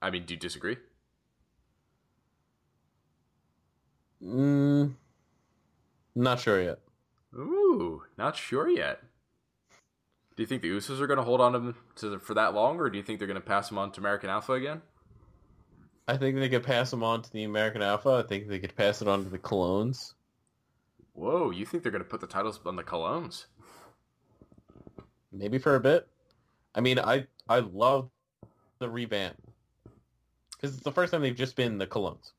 [0.00, 0.76] I mean, do you disagree?
[4.22, 4.94] Mm,
[6.14, 6.78] not sure yet.
[7.34, 9.00] Ooh, not sure yet.
[10.36, 12.54] Do you think the Usos are going to hold on to them to for that
[12.54, 14.82] long, or do you think they're going to pass them on to American Alpha again?
[16.06, 18.22] I think they could pass them on to the American Alpha.
[18.24, 20.12] I think they could pass it on to the Colóns.
[21.14, 23.46] Whoa, you think they're going to put the titles on the Colóns?
[25.32, 26.06] Maybe for a bit.
[26.74, 28.10] I mean, I I love
[28.80, 29.36] the revamp
[30.52, 32.32] because it's the first time they've just been the Colóns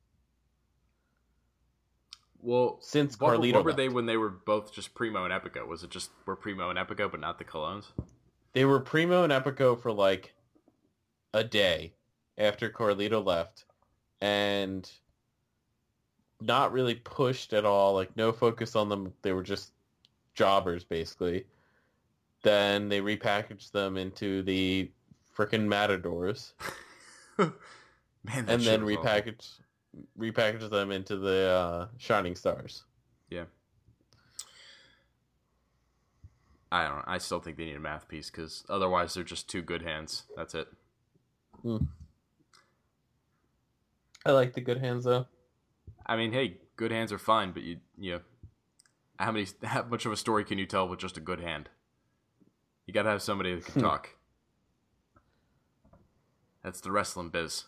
[2.41, 3.53] Well, since what, Carlito.
[3.53, 3.77] what were left.
[3.77, 5.65] they when they were both just Primo and Epico?
[5.67, 7.85] Was it just were Primo and Epico, but not the Colóns?
[8.53, 10.35] They were Primo and Epico for like
[11.33, 11.94] a day
[12.37, 13.65] after Carlito left,
[14.21, 14.89] and
[16.41, 17.93] not really pushed at all.
[17.93, 19.13] Like no focus on them.
[19.21, 19.71] They were just
[20.33, 21.45] jobbers basically.
[22.43, 24.91] Then they repackaged them into the
[25.35, 26.53] freaking Matadors,
[27.37, 27.53] Man,
[28.47, 29.59] and then repackaged
[30.19, 32.83] repackaged them into the uh, Shining Stars.
[33.29, 33.45] Yeah.
[36.71, 37.03] I don't know.
[37.07, 40.23] I still think they need a math piece because otherwise they're just two good hands.
[40.35, 40.67] That's it.
[44.25, 45.27] I like the good hands though.
[46.05, 48.19] I mean, hey, good hands are fine, but you, you know,
[49.17, 51.69] how many, how much of a story can you tell with just a good hand?
[52.85, 54.09] You gotta have somebody that can talk.
[56.63, 57.65] That's the wrestling biz.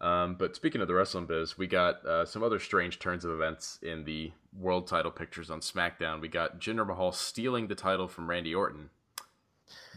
[0.00, 3.32] um, but speaking of the wrestling biz, we got uh, some other strange turns of
[3.32, 6.20] events in the world title pictures on SmackDown.
[6.20, 8.90] We got Jinder Mahal stealing the title from Randy Orton.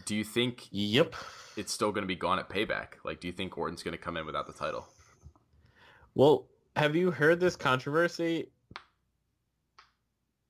[0.04, 1.14] Do you think Yep.
[1.56, 2.94] It's still going to be gone at Payback?
[3.04, 4.86] Like, do you think Orton's going to come in without the title?
[6.14, 8.48] Well, have you heard this controversy?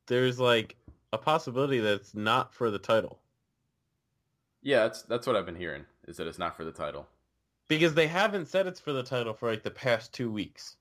[0.06, 0.76] There's like
[1.12, 3.20] a possibility that it's not for the title
[4.62, 5.86] Yeah, that's that's what I've been hearing.
[6.08, 7.08] Is that it's not for the title?
[7.68, 10.76] because they haven't said it's for the title for like the past two weeks.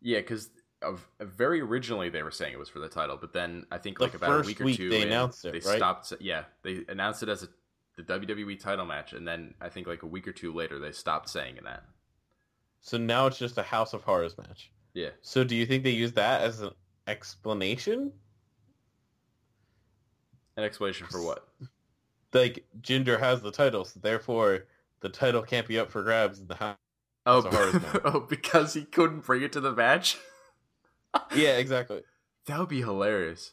[0.00, 0.50] Yeah, because
[0.82, 3.98] of very originally they were saying it was for the title, but then I think
[3.98, 5.76] The like about a week or week two, they in, announced it, They right?
[5.76, 6.12] stopped.
[6.20, 7.48] Yeah, they announced it as a
[7.98, 10.92] the WWE title match, and then I think like a week or two later they
[10.92, 11.82] stopped saying that.
[12.80, 14.70] So now it's just a House of Horrors match.
[14.94, 16.70] Yeah, So do you think they use that as an
[17.06, 18.12] explanation?
[20.56, 21.46] an explanation for what?
[22.32, 24.64] Like Jinder has the title, so therefore
[25.00, 26.76] the title can't be up for grabs in the house.
[27.26, 28.00] Oh, a horror's match.
[28.04, 30.18] oh, because he couldn't bring it to the match.
[31.34, 32.02] Yeah, exactly.
[32.46, 33.52] That would be hilarious.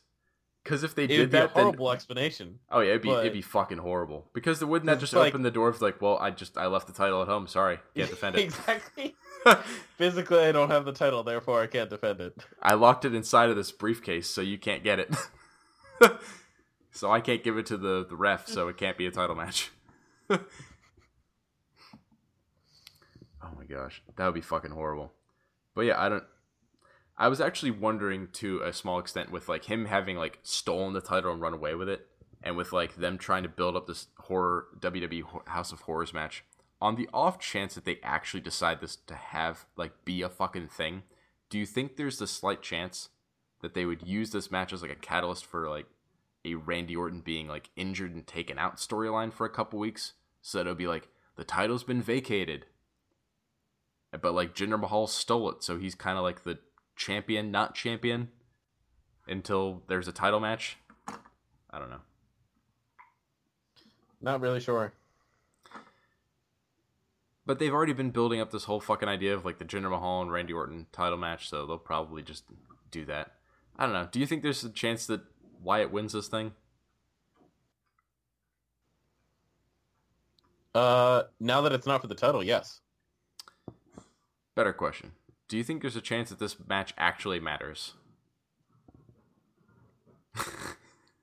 [0.65, 2.57] Because if they It did would be a that, then horrible explanation.
[2.71, 4.27] Oh yeah, it'd be But- it'd be fucking horrible.
[4.33, 6.87] Because wouldn't that just like- open the door for like, well, I just I left
[6.87, 7.45] the title at home.
[7.47, 8.41] Sorry, can't defend it.
[8.45, 9.15] exactly.
[9.97, 12.43] Physically, I don't have the title, therefore I can't defend it.
[12.63, 15.15] I locked it inside of this briefcase, so you can't get it.
[16.91, 19.35] so I can't give it to the the ref, so it can't be a title
[19.35, 19.69] match.
[20.31, 20.39] oh
[23.55, 25.11] my gosh, that would be fucking horrible.
[25.75, 26.23] But yeah, I don't.
[27.17, 31.01] I was actually wondering to a small extent with like him having like stolen the
[31.01, 32.07] title and run away with it,
[32.43, 36.43] and with like them trying to build up this horror WWE House of Horrors match.
[36.81, 40.67] On the off chance that they actually decide this to have like be a fucking
[40.67, 41.03] thing,
[41.49, 43.09] do you think there's a slight chance
[43.61, 45.87] that they would use this match as like a catalyst for like
[46.43, 50.13] a Randy Orton being like injured and taken out storyline for a couple weeks?
[50.41, 51.07] So that it'll be like
[51.37, 52.65] the title's been vacated,
[54.21, 56.59] but like Jinder Mahal stole it, so he's kind of like the
[56.95, 58.29] champion, not champion,
[59.27, 60.77] until there's a title match.
[61.69, 62.01] I don't know.
[64.21, 64.93] Not really sure.
[67.45, 70.21] But they've already been building up this whole fucking idea of like the Jinder Mahal
[70.21, 72.43] and Randy Orton title match, so they'll probably just
[72.89, 73.33] do that.
[73.77, 74.07] I don't know.
[74.11, 75.21] Do you think there's a chance that
[75.61, 76.53] Wyatt wins this thing?
[80.73, 82.81] Uh, now that it's not for the title, yes.
[84.55, 85.11] Better question.
[85.47, 87.93] Do you think there's a chance that this match actually matters?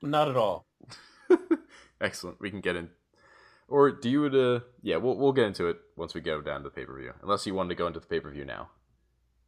[0.01, 0.67] Not at all.
[2.01, 2.41] Excellent.
[2.41, 2.91] We can get in.
[3.69, 6.63] Or do you would uh yeah, we'll we'll get into it once we go down
[6.63, 7.13] to the pay-per-view.
[7.23, 8.71] Unless you wanted to go into the pay-per-view now.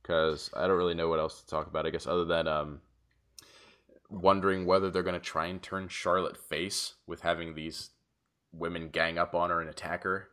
[0.03, 2.81] Cuz I don't really know what else to talk about I guess other than um
[4.11, 7.91] wondering whether they're going to try and turn Charlotte face with having these
[8.53, 10.29] women gang up on her and attack her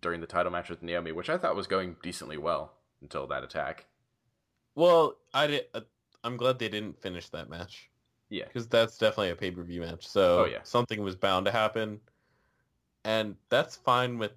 [0.00, 3.44] during the title match with Naomi, which I thought was going decently well until that
[3.44, 3.86] attack.
[4.74, 5.64] Well, I did.
[5.74, 5.80] Uh,
[6.24, 7.90] I'm glad they didn't finish that match
[8.28, 8.44] Yeah.
[8.46, 10.06] because that's definitely a pay per view match.
[10.06, 10.62] So Oh, yeah.
[10.62, 12.00] something was bound to happen,
[13.04, 14.32] and that's fine with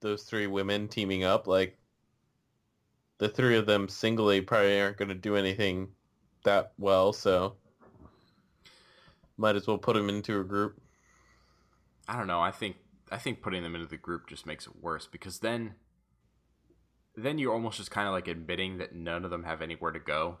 [0.00, 1.46] those three women teaming up.
[1.46, 1.76] Like,
[3.18, 5.88] the three of them singly probably aren't going to do anything
[6.44, 7.54] that well, so
[9.36, 10.80] might as well put them into a group.
[12.08, 12.40] I don't know.
[12.40, 12.76] I think
[13.10, 15.74] I think putting them into the group just makes it worse because then
[17.16, 19.98] then you're almost just kind of like admitting that none of them have anywhere to
[19.98, 20.38] go.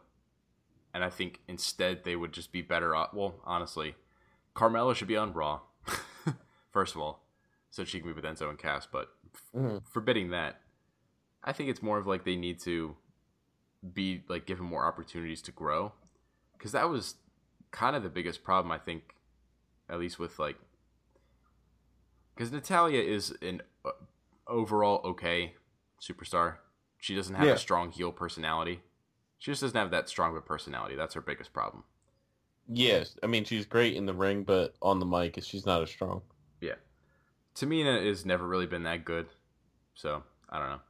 [0.92, 3.14] And I think instead they would just be better off.
[3.14, 3.94] Well, honestly,
[4.54, 5.60] Carmella should be on Raw,
[6.70, 7.24] first of all,
[7.70, 8.86] so she can be with Enzo and Cass.
[8.90, 9.08] But
[9.54, 9.82] Mhm.
[9.86, 10.60] forbidding that,
[11.44, 12.96] I think it's more of like they need to
[13.94, 15.92] be like given more opportunities to grow,
[16.52, 17.14] because that was
[17.70, 19.14] kind of the biggest problem I think,
[19.88, 20.58] at least with like,
[22.34, 23.90] because Natalya is an uh,
[24.46, 25.54] overall okay
[26.00, 26.56] superstar.
[26.98, 27.52] She doesn't have Yeah.
[27.54, 28.80] a strong heel personality.
[29.38, 30.96] She just doesn't have that strong of a personality.
[30.96, 31.84] That's her biggest problem.
[32.68, 35.90] Yes, I mean she's great in the ring, but on the mic, she's not as
[35.90, 36.22] strong.
[36.60, 36.74] Yeah.
[37.54, 39.26] Tamina has never really been that good.
[39.94, 40.80] So, I don't know.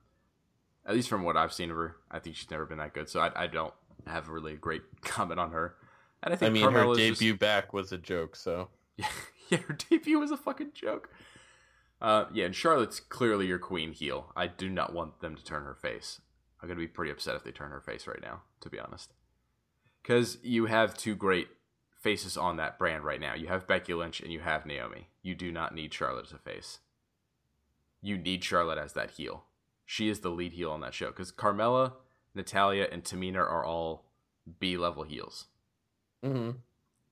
[0.86, 3.08] At least from what I've seen of her, I think she's never been that good.
[3.08, 3.72] So, I, I don't
[4.06, 5.76] have really a really great comment on her.
[6.22, 9.06] And I I think mean, her Carmella's just- debut back was a joke, so Yeah,
[9.48, 11.08] yeah, her debut was a fucking joke.
[12.00, 14.32] Uh, yeah, and Charlotte's clearly your queen heel.
[14.34, 16.20] I do not want them to turn her face.
[16.60, 19.12] I'm gonna be pretty upset if they turn her face right now, to be honest.
[20.02, 21.48] Because you have two great
[22.00, 23.34] faces on that brand right now.
[23.34, 25.08] You have Becky Lynch and you have Naomi.
[25.22, 26.78] You do not need Charlotte as a face.
[28.00, 29.44] You need Charlotte as that heel.
[29.84, 31.08] She is the lead heel on that show.
[31.08, 31.92] Because Carmella,
[32.34, 34.06] Natalya, and Tamina are all
[34.58, 35.46] B level heels.
[36.22, 36.52] hmm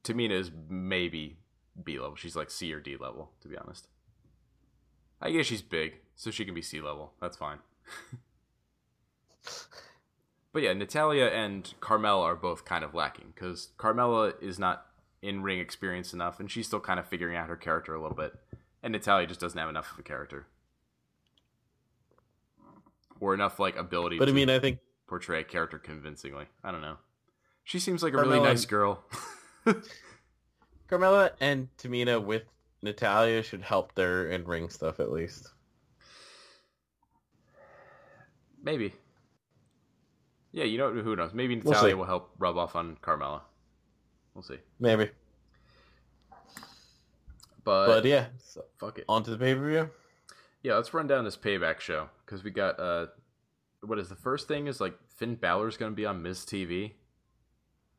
[0.03, 1.37] Tamina is maybe
[1.83, 2.17] B level.
[2.17, 3.89] She's like C or D level, to be honest.
[5.21, 7.13] I guess she's big, so she can be C level.
[7.21, 7.59] That's fine.
[10.53, 14.87] but yeah, Natalya and Carmella are both kind of lacking because Carmella is not
[15.21, 18.17] in ring experience enough, and she's still kind of figuring out her character a little
[18.17, 18.35] bit.
[18.83, 20.47] And Natalya just doesn't have enough of a character
[23.21, 26.47] or enough like ability but I mean, I think portray a character convincingly.
[26.63, 26.97] I don't know.
[27.65, 29.05] She seems like a really Carmella- nice girl.
[30.89, 32.45] Carmella and Tamina with
[32.83, 35.51] Natalya should help their in ring stuff at least.
[38.63, 38.93] Maybe.
[40.53, 41.33] Yeah, you know who knows?
[41.35, 41.95] Maybe We'll Natalya see.
[41.95, 43.43] will help rub off on Carmella.
[44.35, 44.59] We'll see.
[44.81, 45.11] Maybe,
[47.65, 49.05] But, but yeah, so fuck it.
[49.09, 49.91] on to the pay per view.
[50.63, 53.07] Yeah, let's run down this payback show because we got uh,
[53.83, 56.93] what is the first thing is like Finn Balor's gonna be on Miz TV.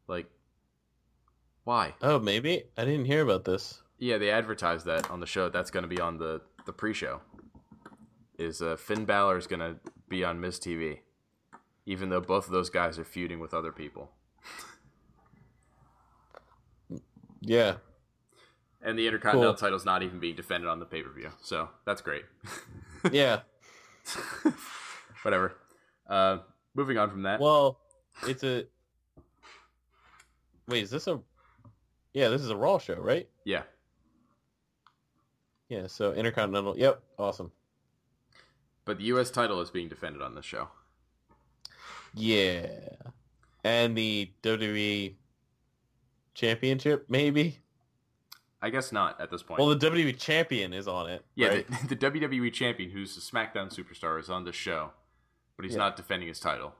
[0.08, 0.28] Like,
[1.66, 1.94] why?
[2.02, 3.82] Oh, maybe I didn't hear about this.
[4.00, 5.50] Yeah, they advertised that on the show.
[5.50, 7.22] That's gonna be on the the pre-show.
[8.38, 9.76] Is uh, Finn is gonna
[10.08, 11.00] be on Miz TV,
[11.86, 14.12] even though both of those guys are feuding with other people.
[17.41, 17.76] Yeah,
[18.82, 19.60] And the Intercontinental Cool.
[19.60, 21.32] title's not even being defended on the pay per view.
[21.41, 22.26] So that's great.
[23.12, 23.41] yeah.
[25.24, 25.56] Whatever.
[26.08, 26.39] Uh,
[26.76, 27.39] moving on from that.
[27.39, 27.80] Well,
[28.28, 28.66] it's a.
[30.68, 31.22] Wait, is this a?
[32.14, 33.28] Yeah, this is a Raw show, right?
[33.45, 33.64] yeah.
[35.70, 36.78] Yeah, so Intercontinental.
[36.78, 37.51] Yep, awesome.
[38.86, 39.30] But the U.S.
[39.30, 40.67] title is being defended on this show.
[42.15, 42.67] Yeah,
[43.63, 45.13] and the WWE
[46.34, 47.59] Championship, maybe.
[48.61, 49.59] I guess not at this point.
[49.59, 51.24] Well, the WWE Champion is on it.
[51.36, 51.67] yeah, right?
[51.88, 54.89] the, the WWE champion, who's a SmackDown superstar, is on this show,
[55.55, 55.80] but he's Yeah.
[55.80, 56.74] not defending his title.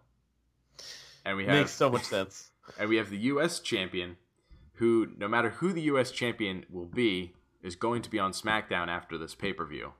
[1.26, 2.50] And we have makes so much sense.
[2.80, 3.60] and we have the U.S.
[3.60, 4.18] champion,
[4.74, 6.12] who no matter who the U.S.
[6.12, 9.94] champion will be, is going to be on SmackDown after this pay per view,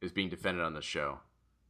[0.00, 1.20] is being defended on this show.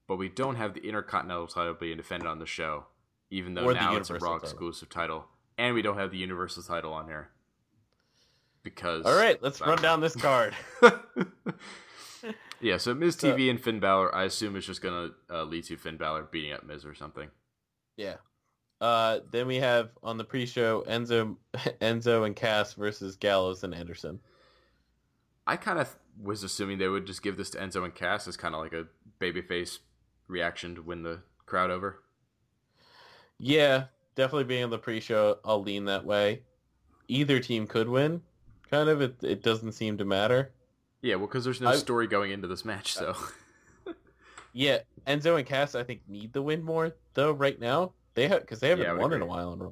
[0.07, 2.85] But we don't have the Intercontinental title being defended on the show,
[3.31, 4.39] even though Or now it's a Raw title.
[4.39, 5.27] exclusive title,
[5.57, 7.31] and we don't have the Universal title on here.
[8.63, 10.55] Because All right, let's run down this card.
[12.61, 15.65] yeah, so Miz So- TV and Finn Balor, I assume is just gonna uh, lead
[15.65, 17.29] to Finn Balor beating up Miz or something.
[17.97, 18.17] Yeah.
[18.81, 21.37] Uh, then we have on the pre-show Enzo,
[21.81, 24.19] Enzo and Cass versus Gallows and Anderson.
[25.47, 28.37] I kind of was assuming they would just give this to Enzo and Cass as
[28.37, 28.87] kind of like a
[29.21, 29.79] babyface
[30.29, 32.03] reaction to win the crowd over.
[33.39, 33.85] Yeah,
[34.15, 36.43] definitely being on the pre-show, I'll lean that way.
[37.09, 38.23] Either team could win.
[38.71, 40.53] Kind of, it, it doesn't seem to matter.
[41.03, 43.15] Yeah, well, because there's no I- story going into this match, so
[44.53, 47.93] Yeah, Enzo and Cass, I think, need the win more though right now.
[48.15, 49.71] They have because they haven't Yeah, won in a while in a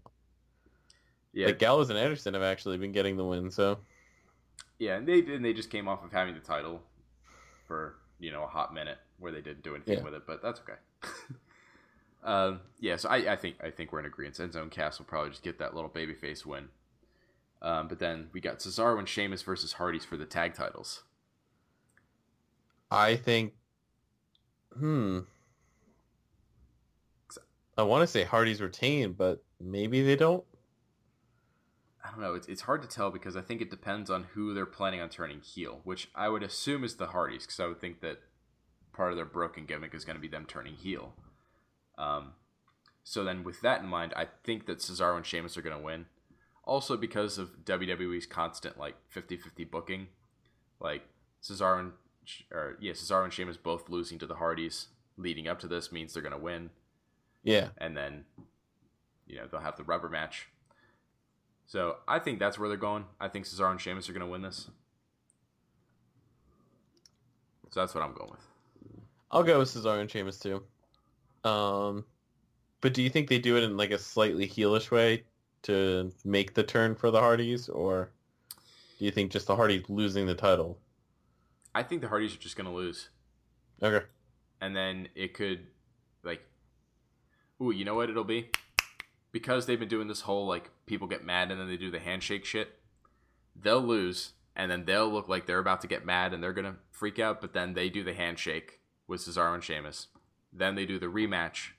[1.33, 3.51] yeah, Like Gallows and Anderson have actually been getting the win.
[3.51, 3.79] So
[4.83, 6.83] yeah, and they and they just came off of having the title
[7.68, 10.03] for you know a hot minute where they didn't do anything Yeah.
[10.05, 10.80] with it, but that's okay.
[12.24, 14.37] um, yeah, so I, I think I think we're in agreement.
[14.39, 16.68] Enzo and Cass will probably just get that little babyface win.
[17.62, 21.05] Um, but then we got Cesaro and Sheamus versus Hardys for the tag titles.
[22.91, 23.53] I think,
[24.76, 25.20] hmm,
[27.78, 30.43] I want to say Hardy's retain, but maybe they don't.
[32.12, 32.34] I don't know.
[32.34, 35.08] It's, it's hard to tell because I think it depends on who they're planning on
[35.08, 38.20] turning heel, which I would assume is the Hardys, because I would think that
[38.92, 41.14] part of their broken gimmick is going to be them turning heel.
[41.96, 42.32] Um,
[43.02, 45.82] so then, with that in mind, I think that Cesaro and Sheamus are going to
[45.82, 46.06] win.
[46.64, 50.08] Also, because of WWE's constant like 50-50 booking,
[50.80, 51.02] like
[51.42, 51.92] Cesaro and
[52.52, 56.12] or yeah, Cesaro and Sheamus both losing to the Hardys leading up to this means
[56.12, 56.70] they're going to win,
[57.42, 57.68] Yeah.
[57.78, 58.24] and then
[59.26, 60.46] you know they'll have the rubber match.
[61.66, 63.04] So I think that's where they're going.
[63.20, 64.68] I think Cesaro and Sheamus are going to win this.
[67.70, 68.46] So that's what I'm going with.
[69.30, 70.62] I'll go with Cesaro and Sheamus too.
[71.48, 72.04] Um,
[72.82, 75.24] but do you think they do it in like a slightly heelish way
[75.62, 78.10] to make the turn for the Hardys, or
[78.98, 80.78] do you think just the Hardys losing the title?
[81.74, 83.08] I think the Hardys are just going to lose.
[83.82, 84.04] Okay.
[84.60, 85.66] and then it could
[86.22, 86.40] like
[87.60, 88.48] ooh you know what it'll be
[89.33, 91.99] because they've been doing this whole like people get mad and then they do the
[91.99, 92.78] handshake shit
[93.61, 96.76] they'll lose and then they'll look like they're about to get mad and they're gonna
[96.91, 100.09] freak out but then they do the handshake with Cesaro and Sheamus.
[100.53, 101.70] Then they do the rematch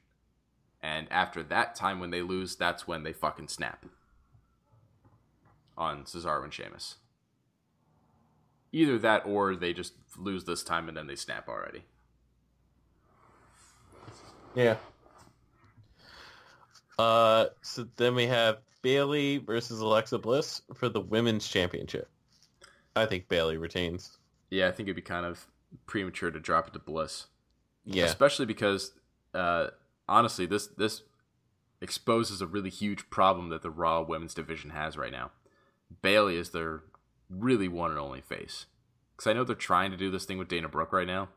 [0.82, 3.86] and after that time when they lose that's when they fucking snap
[5.78, 6.96] on Cesaro and Sheamus.
[8.72, 11.84] Either that or they just lose this time and then they snap already.
[14.56, 14.78] Yeah.
[17.00, 22.10] Uh, so then we have Bayley versus Alexa Bliss for the women's championship.
[22.96, 24.18] I think Bayley retains.
[24.50, 25.48] Yeah, I think it'd be kind of
[25.88, 27.26] premature to drop it to Bliss,
[27.86, 28.06] Yeah.
[28.06, 28.92] especially because
[29.34, 29.70] uh,
[30.08, 31.02] honestly, this this
[31.82, 35.32] exposes a really huge problem that the Raw Women's Division has right now.
[36.02, 36.84] Bayley is their
[37.30, 38.68] really one and only face.
[39.16, 41.30] Because I know they're trying to do this thing with Dana Brooke right now,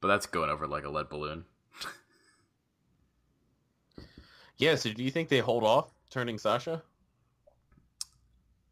[0.00, 1.44] but that's going over like a lead balloon.
[4.60, 4.74] Yeah.
[4.76, 6.82] So do you think they hold off turning Sasha?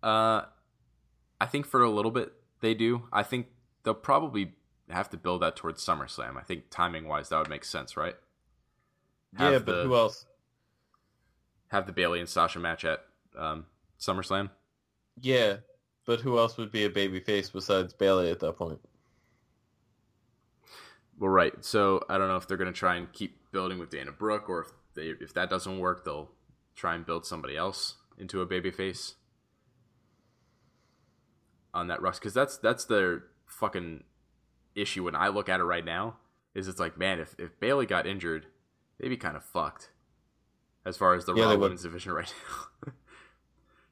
[0.03, 0.43] Uh,
[1.41, 3.05] I think for a little bit they do.
[3.13, 3.47] I think
[3.83, 4.53] they'll probably
[4.91, 6.37] have to build that towards SummerSlam.
[6.37, 8.15] I think timing wise, that would make sense, right?
[9.39, 10.25] yeah, but the- who else?
[11.71, 13.01] have the Bayley and Sasha match at
[13.37, 13.67] um,
[14.01, 14.49] SummerSlam.
[15.21, 15.57] Yeah,
[16.07, 18.81] but who else would be a baby face besides Bayley at that point?
[21.19, 21.53] Well, right.
[21.65, 24.49] So I don't know if they're going to try and keep building with Dana Brooke,
[24.49, 24.69] or if
[24.99, 26.31] they if that doesn't work, they'll
[26.75, 29.15] try and build somebody else into a babyface
[31.73, 32.19] on that Russ.
[32.19, 34.05] Because that's that's their fucking
[34.75, 36.17] issue when I look at it right now.
[36.55, 38.47] Is it's like, man, if if Bayley got injured,
[38.99, 39.91] they'd be kind of fucked
[40.85, 41.61] as far as the Yeah, Raw would.
[41.61, 42.35] Women's division right
[42.85, 42.93] now.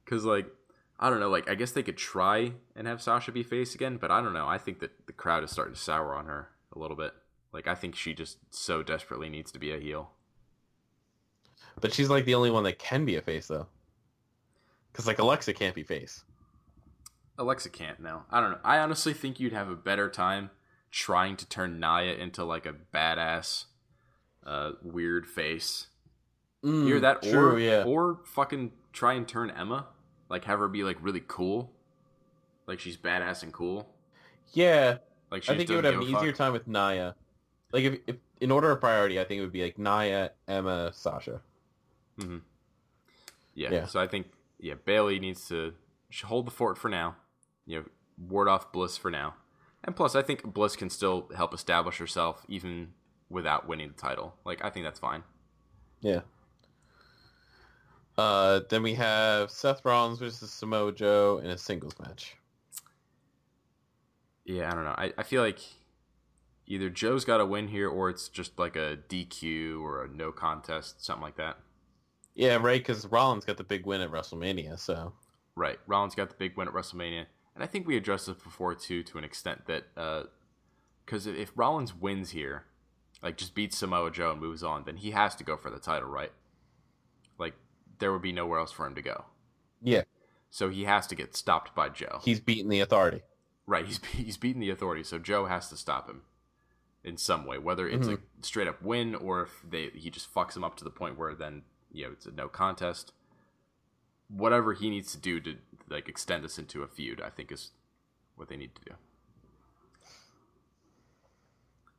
[0.05, 0.47] Because like.
[0.99, 1.29] I don't know.
[1.29, 4.33] Like, I guess they could try and have Sasha be face again, but I don't
[4.33, 4.49] know.
[4.49, 7.13] I think that the crowd is starting to sour on her a little bit.
[7.53, 10.13] Like, I think she just so desperately needs to be a heel.
[11.81, 13.67] But she's like the only one that can be a face though.
[14.93, 16.25] Because like Alexa can't be face.
[17.39, 18.25] Alexa can't now.
[18.31, 18.59] I don't know.
[18.65, 20.51] I honestly think you'd have a better time
[20.91, 23.65] trying to turn Nia into like a badass,
[24.47, 25.89] uh, weird face.
[26.65, 27.85] Either that, Mm, true, or yeah.
[27.85, 29.87] or fucking try and turn Emma,
[30.31, 31.71] like have her be like really cool,
[32.67, 33.87] like she's badass and cool.
[34.55, 34.97] yeah,
[35.31, 36.37] Like I think you would have an easier fuck.
[36.37, 37.15] time with Nia.
[37.73, 40.91] Like if, if in order of priority, I think it would be like Nia, Emma,
[40.95, 41.43] Sasha.
[43.55, 43.71] Yeah.
[43.73, 43.87] Yeah.
[43.87, 44.27] So I think
[44.59, 45.75] yeah, Bayley needs to
[46.25, 47.17] hold the fort for now.
[47.67, 47.85] You know,
[48.29, 49.35] ward off Bliss for now.
[49.85, 52.93] And plus, I think Bliss can still help establish herself even
[53.29, 54.35] without winning the title.
[54.45, 55.23] Like I think that's fine.
[56.01, 56.21] Yeah.
[58.19, 62.37] Uh, then we have Seth Rollins versus Samoa Joe in a singles match.
[64.45, 64.95] Yeah, I don't know.
[64.97, 65.59] I, I feel like
[66.67, 70.33] either Joe's got to win here or it's just like a DQ or a no
[70.33, 71.59] contest, something like that.
[72.37, 72.81] Yeah, right.
[72.81, 75.13] Because Rollins got the big win at WrestleMania, so
[75.57, 75.79] Right.
[75.87, 77.25] Rollins got the big win at WrestleMania.
[77.55, 80.25] And I think we addressed this before too, to an extent that uh,
[81.05, 82.67] because if Rollins wins here,
[83.23, 85.79] like just beats Samoa Joe and moves on, then he has to go for the
[85.79, 86.33] title, right?
[87.39, 87.55] Like
[87.99, 89.25] there would be nowhere else for him to go.
[89.83, 90.03] yeah,
[90.51, 92.21] So he has to get stopped by Joe.
[92.23, 93.23] he's beaten the Authority.
[93.67, 96.23] Right, he's he's beaten the authority, so Joe has to stop him
[97.03, 98.43] in some way, whether it's a mm-hmm.
[98.43, 101.35] straight up win or if they he just fucks him up to the point where
[101.35, 101.63] then
[101.93, 103.13] you know it's a no contest.
[104.29, 105.57] Whatever he needs to do to
[105.89, 107.71] like extend this into a feud, I think is
[108.35, 108.97] what they need to do.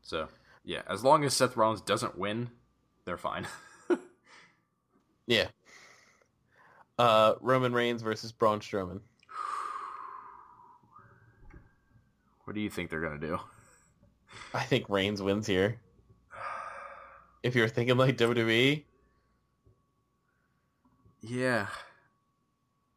[0.01, 0.27] So
[0.63, 2.49] yeah, as long as Seth Rollins doesn't win,
[3.05, 3.47] they're fine.
[5.27, 5.47] Yeah.
[6.97, 9.01] Uh, Roman Reigns versus Braun Strowman.
[12.45, 13.37] what do you think they're gonna do?
[14.53, 15.79] I think Reigns wins here.
[17.43, 18.83] if you're thinking like WWE,
[21.21, 21.67] Yeah.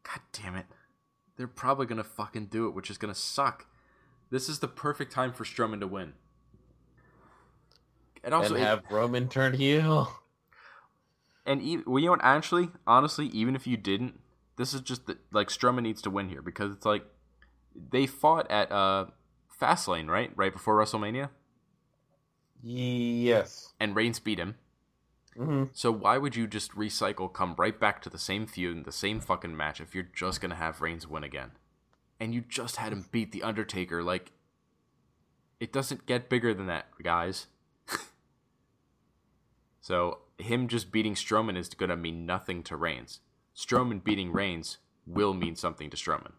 [0.02, 0.66] God damn it.
[1.36, 3.66] They're probably gonna fucking do it, which is gonna suck.
[4.30, 6.12] This is the perfect time for Strowman to win.
[8.22, 10.12] And also, and it- have Roman turn heel.
[11.46, 12.20] and e- well, you know what?
[12.22, 14.20] Actually, honestly, even if you didn't,
[14.56, 17.04] this is just the, like Strowman needs to win here because it's like
[17.74, 19.06] they fought at uh
[19.60, 20.30] Fastlane, right?
[20.36, 21.30] Right before WrestleMania,
[22.62, 23.72] Yes.
[23.80, 24.56] and Reigns beat him.
[25.36, 28.84] Hmm So why would you just recycle, come right back to the same feud and
[28.84, 31.52] the same fucking match if you're just gonna have Reigns win again?
[32.18, 34.32] And you just had him beat the Undertaker, like
[35.58, 37.46] it doesn't get bigger than that, guys.
[39.80, 43.20] so him just beating Strowman is gonna mean nothing to Reigns.
[43.56, 46.32] Strowman beating Reigns will mean something to Strowman.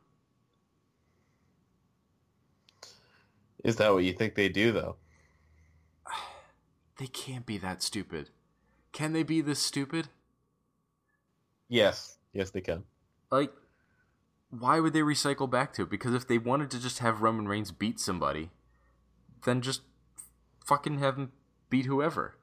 [3.63, 4.97] Is that what you think they do though?
[6.97, 8.29] They can't be that stupid.
[8.91, 10.09] Can they be this stupid?
[11.69, 12.17] Yes.
[12.33, 12.83] Yes, they can.
[13.31, 13.51] like
[14.49, 15.89] why would they recycle back to it?
[15.89, 18.49] Because if they wanted to just have roman reigns beat somebody
[19.45, 19.81] then just
[20.65, 21.31] fucking have him
[21.69, 22.35] beat whoever.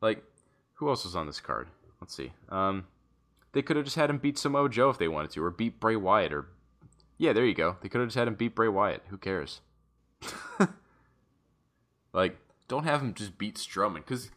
[0.00, 0.24] Like
[0.74, 1.68] who else was on this card?
[2.00, 2.32] Let's see.
[2.48, 2.86] Um
[3.52, 5.78] they could have just had him beat samoa joe if they wanted to or beat
[5.80, 6.46] bray wyatt or
[7.18, 7.76] yeah there you go.
[7.82, 9.02] They could have just had him beat bray wyatt.
[9.08, 9.60] Who cares?
[12.12, 14.30] Like don't have him just beat strowman because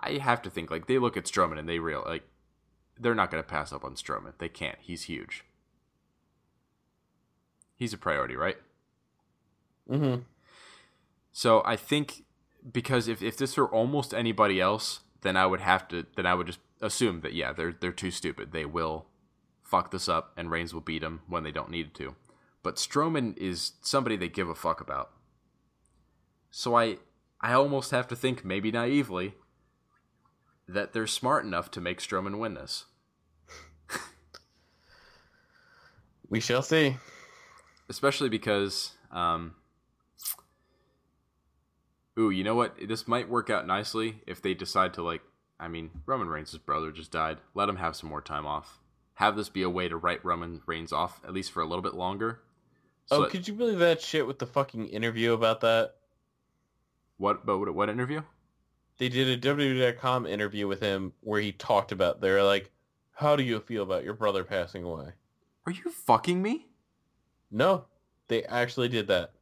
[0.00, 2.24] i have to think like they look at strowman and they real like
[3.00, 4.34] they're not going to pass up on Strowman.
[4.38, 4.76] They can't.
[4.80, 5.44] He's huge.
[7.74, 8.58] He's a priority, right?
[9.90, 10.22] Mm-hmm.
[11.32, 12.24] So I think
[12.70, 16.34] because if, if this were almost anybody else, then I would have to then I
[16.34, 18.52] would just assume that yeah, they're they're too stupid.
[18.52, 19.06] They will
[19.62, 22.14] fuck this up and Reigns will beat him when they don't need to.
[22.62, 25.10] But Strowman is somebody they give a fuck about.
[26.50, 26.98] So I
[27.40, 29.34] I almost have to think maybe naively
[30.72, 32.84] that they're smart enough to make Strowman win this.
[36.28, 36.96] We shall see.
[37.88, 39.54] especially because um
[42.16, 45.22] ooh you know what this might work out nicely if they decide to like
[45.58, 48.78] i mean roman reigns' brother just died let him have some more time off
[49.14, 51.82] have this be a way to write roman reigns off at least for a little
[51.82, 52.40] bit longer
[53.06, 55.94] so oh, that- could you believe that shit with the fucking interview about that?
[57.16, 58.22] what but what, what interview
[59.00, 62.20] They did a WWE.com interview with him where he talked about.
[62.20, 62.70] They were like,
[63.12, 65.14] "How do you feel about your brother passing away?"
[65.66, 66.68] are you fucking me
[67.50, 67.86] No,
[68.28, 69.32] they actually did that.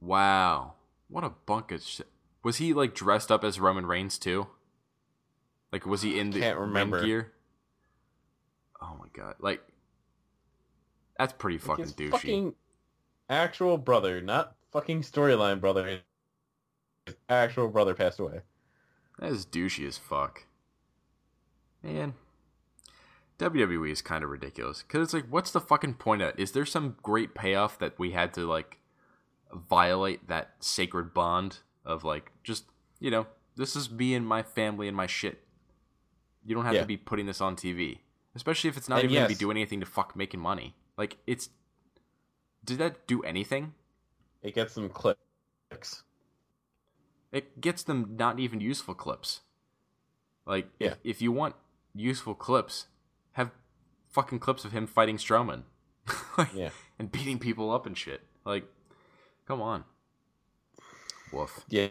[0.00, 0.74] wow
[1.08, 2.08] what a bunk of shit
[2.42, 4.46] was he like dressed up as roman reigns too
[5.72, 7.04] like was he in the Can't remember.
[7.04, 7.32] gear
[8.82, 9.62] oh my god like
[11.18, 12.54] that's pretty Like, fucking his douchey Fucking
[13.30, 15.86] actual brother, not fucking storyline brother.
[17.06, 18.40] His actual brother passed away.
[19.18, 20.44] That is douchey as fuck.
[21.82, 22.14] Man,
[23.38, 26.34] WWE is kind of ridiculous because it's like, what's the fucking point of it?
[26.38, 28.78] Is there some great payoff that we had to like
[29.52, 32.64] violate that sacred bond of like just
[32.98, 35.42] you know this is me and my family and my shit.
[36.44, 36.80] You don't have Yeah.
[36.82, 37.98] to be putting this on TV,
[38.34, 40.74] especially if it's not And even gonna be doing anything to fuck making money.
[40.96, 41.50] Like it's
[42.64, 43.74] did that do anything?
[44.42, 46.02] It gets some clicks.
[47.32, 49.40] It gets them not even useful clips.
[50.46, 50.88] Like, Yeah.
[50.92, 51.54] if, if you want
[51.94, 52.86] useful clips,
[53.32, 53.50] have
[54.10, 55.62] fucking clips of him fighting Strowman,
[56.38, 56.70] Like, Yeah.
[56.98, 58.22] and beating people up and shit.
[58.44, 58.64] Like,
[59.46, 59.84] come on,
[61.32, 61.64] woof.
[61.68, 61.88] Yeah,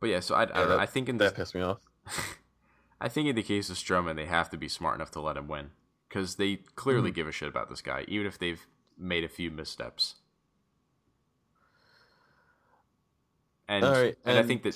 [0.00, 1.80] But yeah, so I, I, that- I think in that pissed me off.
[3.00, 5.36] I think in the case of Strowman, they have to be smart enough to let
[5.36, 5.70] him win
[6.08, 7.14] because they clearly Mm-hmm.
[7.16, 8.66] give a shit about this guy, even if they've
[8.98, 10.16] made a few missteps.
[13.68, 14.74] And All right, and I think that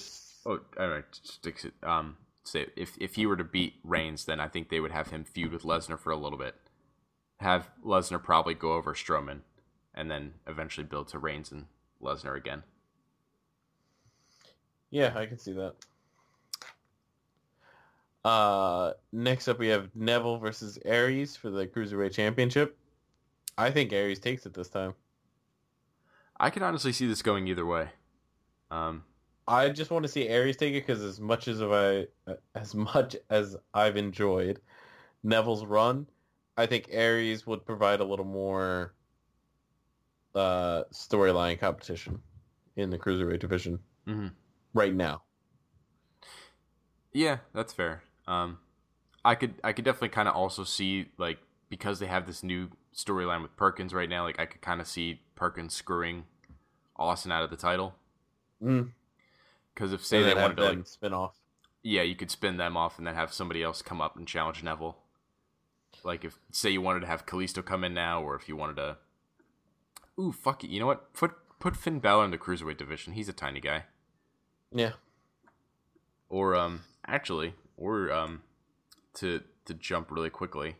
[0.49, 1.05] Oh, all right.
[1.13, 1.75] Sticks it.
[1.83, 5.09] Um, say if if he were to beat Reigns, then I think they would have
[5.09, 6.55] him feud with Lesnar for a little bit.
[7.41, 9.41] Have Lesnar probably go over Strowman,
[9.95, 11.67] and then eventually build to Reigns and
[12.03, 12.63] Lesnar again.
[14.91, 15.75] Yeah, I can see that.
[18.25, 22.77] Uh, next up we have Neville versus Aries for the Cruiserweight Championship.
[23.59, 24.95] I think Aries takes it this time.
[26.41, 27.91] I can honestly see this going either way.
[28.71, 29.05] Um,
[29.47, 32.07] I just want to see Aries take it because as much as I,
[32.55, 34.61] as much as I've enjoyed
[35.23, 36.07] Neville's run,
[36.57, 38.93] I think Aries would provide a little more
[40.35, 42.21] uh, storyline competition
[42.77, 44.33] in the Cruiserweight division mhm.
[44.75, 45.23] right now.
[47.13, 48.03] Yeah, that's fair.
[48.27, 48.59] Um,
[49.25, 51.39] I could I could definitely kind of also see like
[51.71, 54.25] because they have this new storyline with Perkins right now.
[54.25, 56.25] Like I could kind of see Perkins screwing
[56.97, 57.95] Austin out of the title
[58.63, 58.91] Mm.
[59.75, 61.37] because if say they wanted to like spin off.
[61.83, 64.63] yeah, you could spin them off and then have somebody else come up and challenge
[64.63, 64.97] Neville.
[66.05, 68.77] Like if say you wanted to have Kalisto come in now, or if you wanted
[68.77, 68.97] to.
[70.19, 70.71] Ooh, fuck it.
[70.71, 71.13] You know what?
[71.13, 73.13] Put put Finn Balor in the cruiserweight division.
[73.13, 73.85] He's a tiny guy.
[74.73, 74.93] Yeah.
[76.29, 78.43] Or um, actually, or um,
[79.15, 80.77] to to jump really quickly,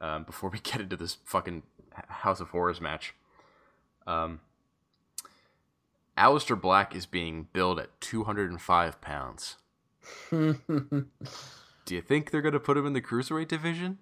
[0.00, 1.62] um, before we get into this fucking
[2.08, 3.14] House of Horrors match.
[4.06, 4.40] Um,
[6.18, 9.56] Aleister Black is being billed at 205 pounds.
[10.30, 10.54] Do
[11.88, 13.98] you think they're gonna put him in the cruiserweight division?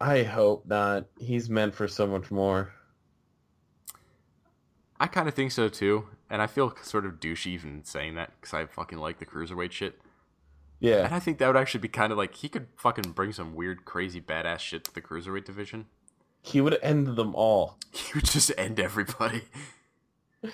[0.00, 1.06] I hope not.
[1.18, 2.74] He's meant for so much more.
[4.98, 8.32] I kind of think so too, and I feel sort of douchey even saying that
[8.40, 10.00] because I fucking like the cruiserweight shit.
[10.80, 11.04] Yeah.
[11.04, 13.54] And I think that would actually be kind of like he could fucking bring some
[13.54, 15.86] weird, crazy, badass shit to the cruiserweight division.
[16.42, 17.78] He would end them all.
[17.94, 19.42] He would just end everybody.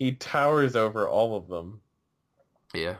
[0.00, 1.82] He towers over all of them.
[2.74, 2.96] Yeah.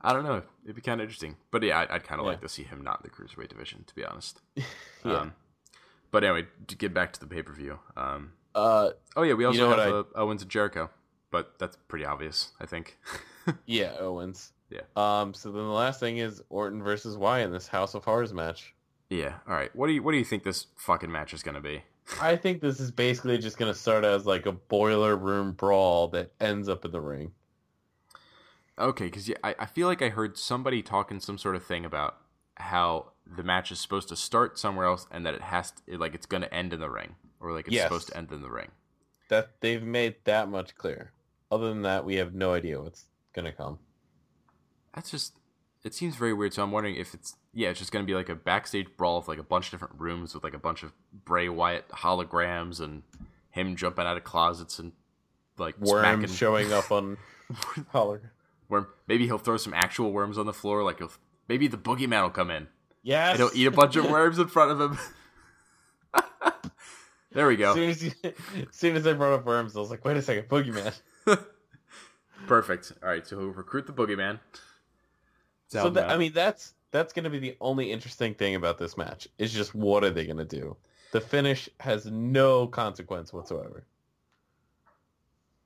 [0.00, 0.42] I don't know.
[0.64, 2.32] It'd be kind of interesting, but yeah, I'd, I'd kind of Yeah.
[2.32, 4.40] like to see him not in the cruiserweight division, to be honest.
[5.04, 5.16] Yeah.
[5.18, 5.34] Um,
[6.12, 7.78] but anyway, to get back to the pay per view.
[7.96, 10.90] Um, Uh, oh yeah, we also know what have uh, Owens and Jericho,
[11.32, 12.98] but that's pretty obvious, I think.
[13.66, 14.52] yeah, Owens.
[14.70, 14.82] Yeah.
[14.96, 15.34] Um.
[15.34, 18.74] So then the last thing is Orton versus Wyatt in this House of Horrors match.
[19.10, 19.34] yeah.
[19.48, 19.74] All right.
[19.74, 21.82] What do you What do you think this fucking match is gonna be?
[22.20, 26.32] I think this is basically just gonna start as like a boiler room brawl that
[26.40, 27.32] ends up in the ring.
[28.78, 31.84] Okay, because yeah, I, I feel like I heard somebody talking some sort of thing
[31.84, 32.16] about
[32.56, 36.14] how the match is supposed to start somewhere else and that it has to, like
[36.14, 37.84] it's going to end in the ring or like it's Yes.
[37.84, 38.70] supposed to end in the ring.
[39.28, 41.12] That they've made that much clear.
[41.50, 43.78] Other than that, we have no idea what's gonna come.
[44.94, 45.38] That's just
[45.84, 46.54] it seems very weird.
[46.54, 49.18] So I'm wondering if it's yeah, it's just going to be like a backstage brawl
[49.18, 50.92] of like a bunch of different rooms with like a bunch of
[51.24, 53.02] Bray Wyatt holograms and
[53.50, 54.92] him jumping out of closets and
[55.58, 57.18] like Worms smacking showing up on
[57.88, 58.32] Holler.
[58.68, 58.86] worm.
[59.06, 60.82] Maybe he'll throw some actual worms on the floor.
[60.82, 61.12] Like he'll,
[61.48, 62.68] maybe the boogeyman will come in.
[63.02, 63.30] Yes.
[63.30, 64.98] and he'll eat a bunch of worms in front of him.
[67.32, 67.74] there we As go.
[67.74, 68.32] soon as, you, as
[68.70, 70.94] soon as I brought up worms, I was like, wait a second, boogeyman.
[72.46, 72.92] Perfect.
[73.02, 74.40] All right, so he'll recruit the boogeyman.
[75.80, 78.96] So that, I mean, that's that's going to be the only interesting thing about this
[78.96, 79.28] match.
[79.38, 80.76] Is just what are they going to do?
[81.12, 83.84] The finish has no consequence whatsoever.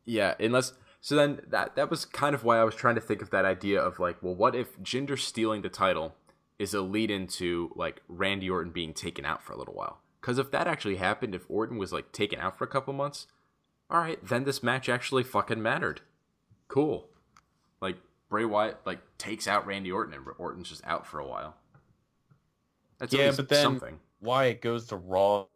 [0.04, 3.22] yeah, unless so then that that was kind of why I was trying to think
[3.22, 6.14] of that idea of like, well, what if Jinder stealing the title
[6.58, 10.00] is a lead into like Randy Orton being taken out for a little while?
[10.20, 13.26] Because if that actually happened, if Orton was like taken out for a couple months,
[13.90, 16.00] all right, then this match actually fucking mattered.
[16.68, 17.08] Cool.
[17.80, 17.96] Like
[18.28, 21.56] Bray Wyatt like takes out Randy Orton and Orton's just out for a while.
[22.98, 24.00] That's Yeah, but then- something.
[24.18, 25.46] Why it goes to Raw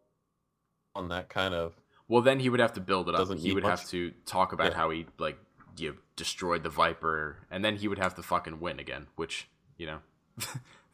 [0.94, 1.74] on that kind of
[2.08, 3.20] Well, then he would have to build it up.
[3.20, 3.70] Doesn't he would much.
[3.80, 4.76] have to talk about Yeah.
[4.76, 5.38] how he like
[5.78, 9.06] you know, destroyed the Viper, and then he would have to fucking win again.
[9.16, 9.48] Which
[9.78, 9.98] you know,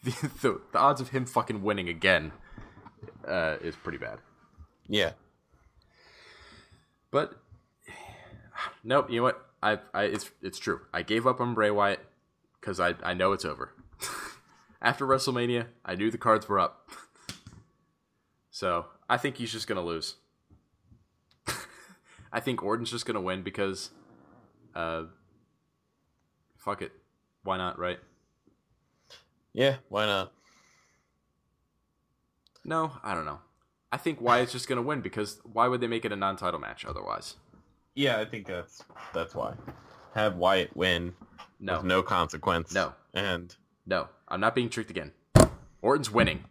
[0.05, 2.33] the, the the odds of him fucking winning again
[3.27, 4.19] uh, is pretty bad.
[4.87, 5.13] yeah.
[7.11, 7.35] But
[8.85, 9.11] nope.
[9.11, 9.46] You know what?
[9.63, 10.81] I I it's it's true.
[10.93, 12.01] I gave up on Bray Wyatt
[12.61, 13.73] because I I know it's over.
[14.83, 16.89] After WrestleMania, I knew the cards were up.
[18.57, 20.15] So I think he's just gonna lose.
[22.33, 23.91] I think Orton's just gonna win because,
[24.75, 25.03] uh,
[26.57, 26.93] fuck it,
[27.45, 27.99] why not, right?
[29.53, 30.33] Yeah, why not?
[32.65, 33.41] No, I don't know.
[33.93, 36.87] I think Wyatt's just gonna win because why would they make it a non-title match
[36.87, 37.35] otherwise?
[37.97, 39.55] Yeah, I think that's that's why.
[40.15, 41.15] Have Wyatt win
[41.59, 42.73] No, with no consequence.
[42.73, 42.93] No.
[43.15, 43.55] And
[43.87, 45.13] No, I'm not being tricked again.
[45.83, 46.45] Orton's winning.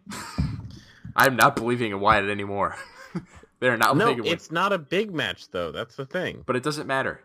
[1.16, 2.76] I'm not believing in Wyatt anymore.
[3.60, 5.72] They're not no, it's not a big match though.
[5.72, 6.44] That's the thing.
[6.46, 7.22] But it doesn't matter.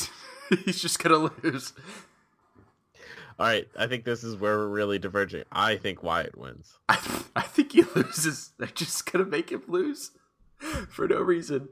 [0.64, 1.72] He's just gonna lose.
[3.38, 5.44] All right, I think this is where we're really diverging.
[5.52, 6.78] I think Wyatt wins.
[6.88, 6.98] I,
[7.36, 8.50] I think he loses.
[8.58, 10.10] They're just gonna make him lose
[10.90, 11.68] for no reason.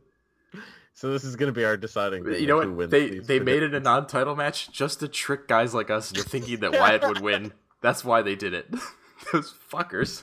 [0.97, 2.25] So this is going to be our deciding.
[2.25, 2.71] You know what?
[2.71, 6.27] wins They they made it a non-title match just to trick guys like us into
[6.27, 7.53] thinking that Wyatt would win.
[7.83, 8.67] That's why they did it.
[9.33, 10.23] Those fuckers.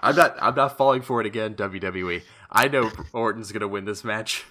[0.00, 0.36] I'm not.
[0.40, 1.54] I'm not falling for it again.
[1.54, 2.22] WWE.
[2.50, 4.44] I know Orton's gonna win this match.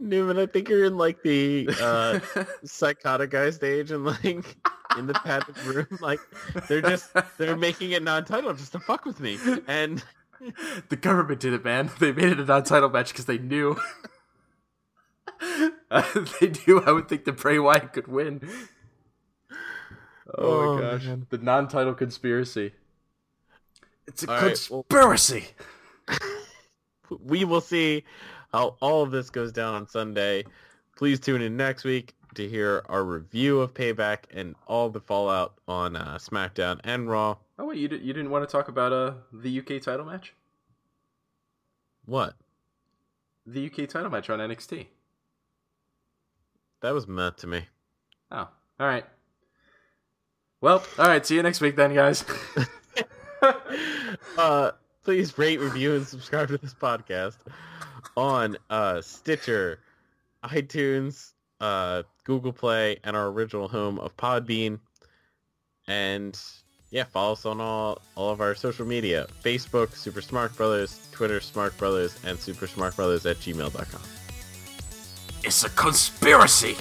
[0.00, 2.20] Newman, I think you're in like the uh,
[2.64, 4.56] psychotic guy stage and like
[4.96, 5.98] in the padded room.
[6.00, 6.20] Like
[6.68, 9.38] they're just they're making it non-title just to fuck with me.
[9.66, 10.02] And
[10.88, 11.90] the government did it, man.
[11.98, 13.76] They made it a non-title match because they knew.
[15.90, 16.02] Uh,
[16.40, 18.40] they knew I would think that Bray Wyatt could win.
[19.50, 21.26] Oh, Oh, my gosh, man.
[21.30, 22.72] the non-title conspiracy.
[24.06, 25.46] It's a All right, well- conspiracy.
[27.22, 28.04] we will see
[28.52, 30.44] how all of this goes down on Sunday.
[30.96, 35.54] Please tune in next week to hear our review of Payback and all the fallout
[35.66, 37.36] on uh, SmackDown and Raw.
[37.58, 40.34] Oh wait, you, di- you didn't want to talk about uh the UK title match?
[42.06, 42.34] What?
[43.44, 44.86] The UK title match on NXT.
[46.80, 47.66] That was meant to me.
[48.30, 48.48] Oh,
[48.78, 49.04] all right.
[50.60, 51.26] Well, all right.
[51.26, 52.24] See you next week then, guys.
[54.38, 54.70] uh,
[55.02, 57.36] please rate, review, and subscribe to this podcast
[58.16, 59.80] on uh, Stitcher,
[60.44, 64.78] iTunes, uh, Google Play, and our original home of Podbean.
[65.88, 66.38] And
[66.90, 69.26] yeah, follow us on all, all of our social media.
[69.42, 74.02] Facebook, Super Smark Brothers, Twitter, Smark Brothers, and Super Smark Brothers at gmail.com.
[75.42, 76.76] it's a conspiracy.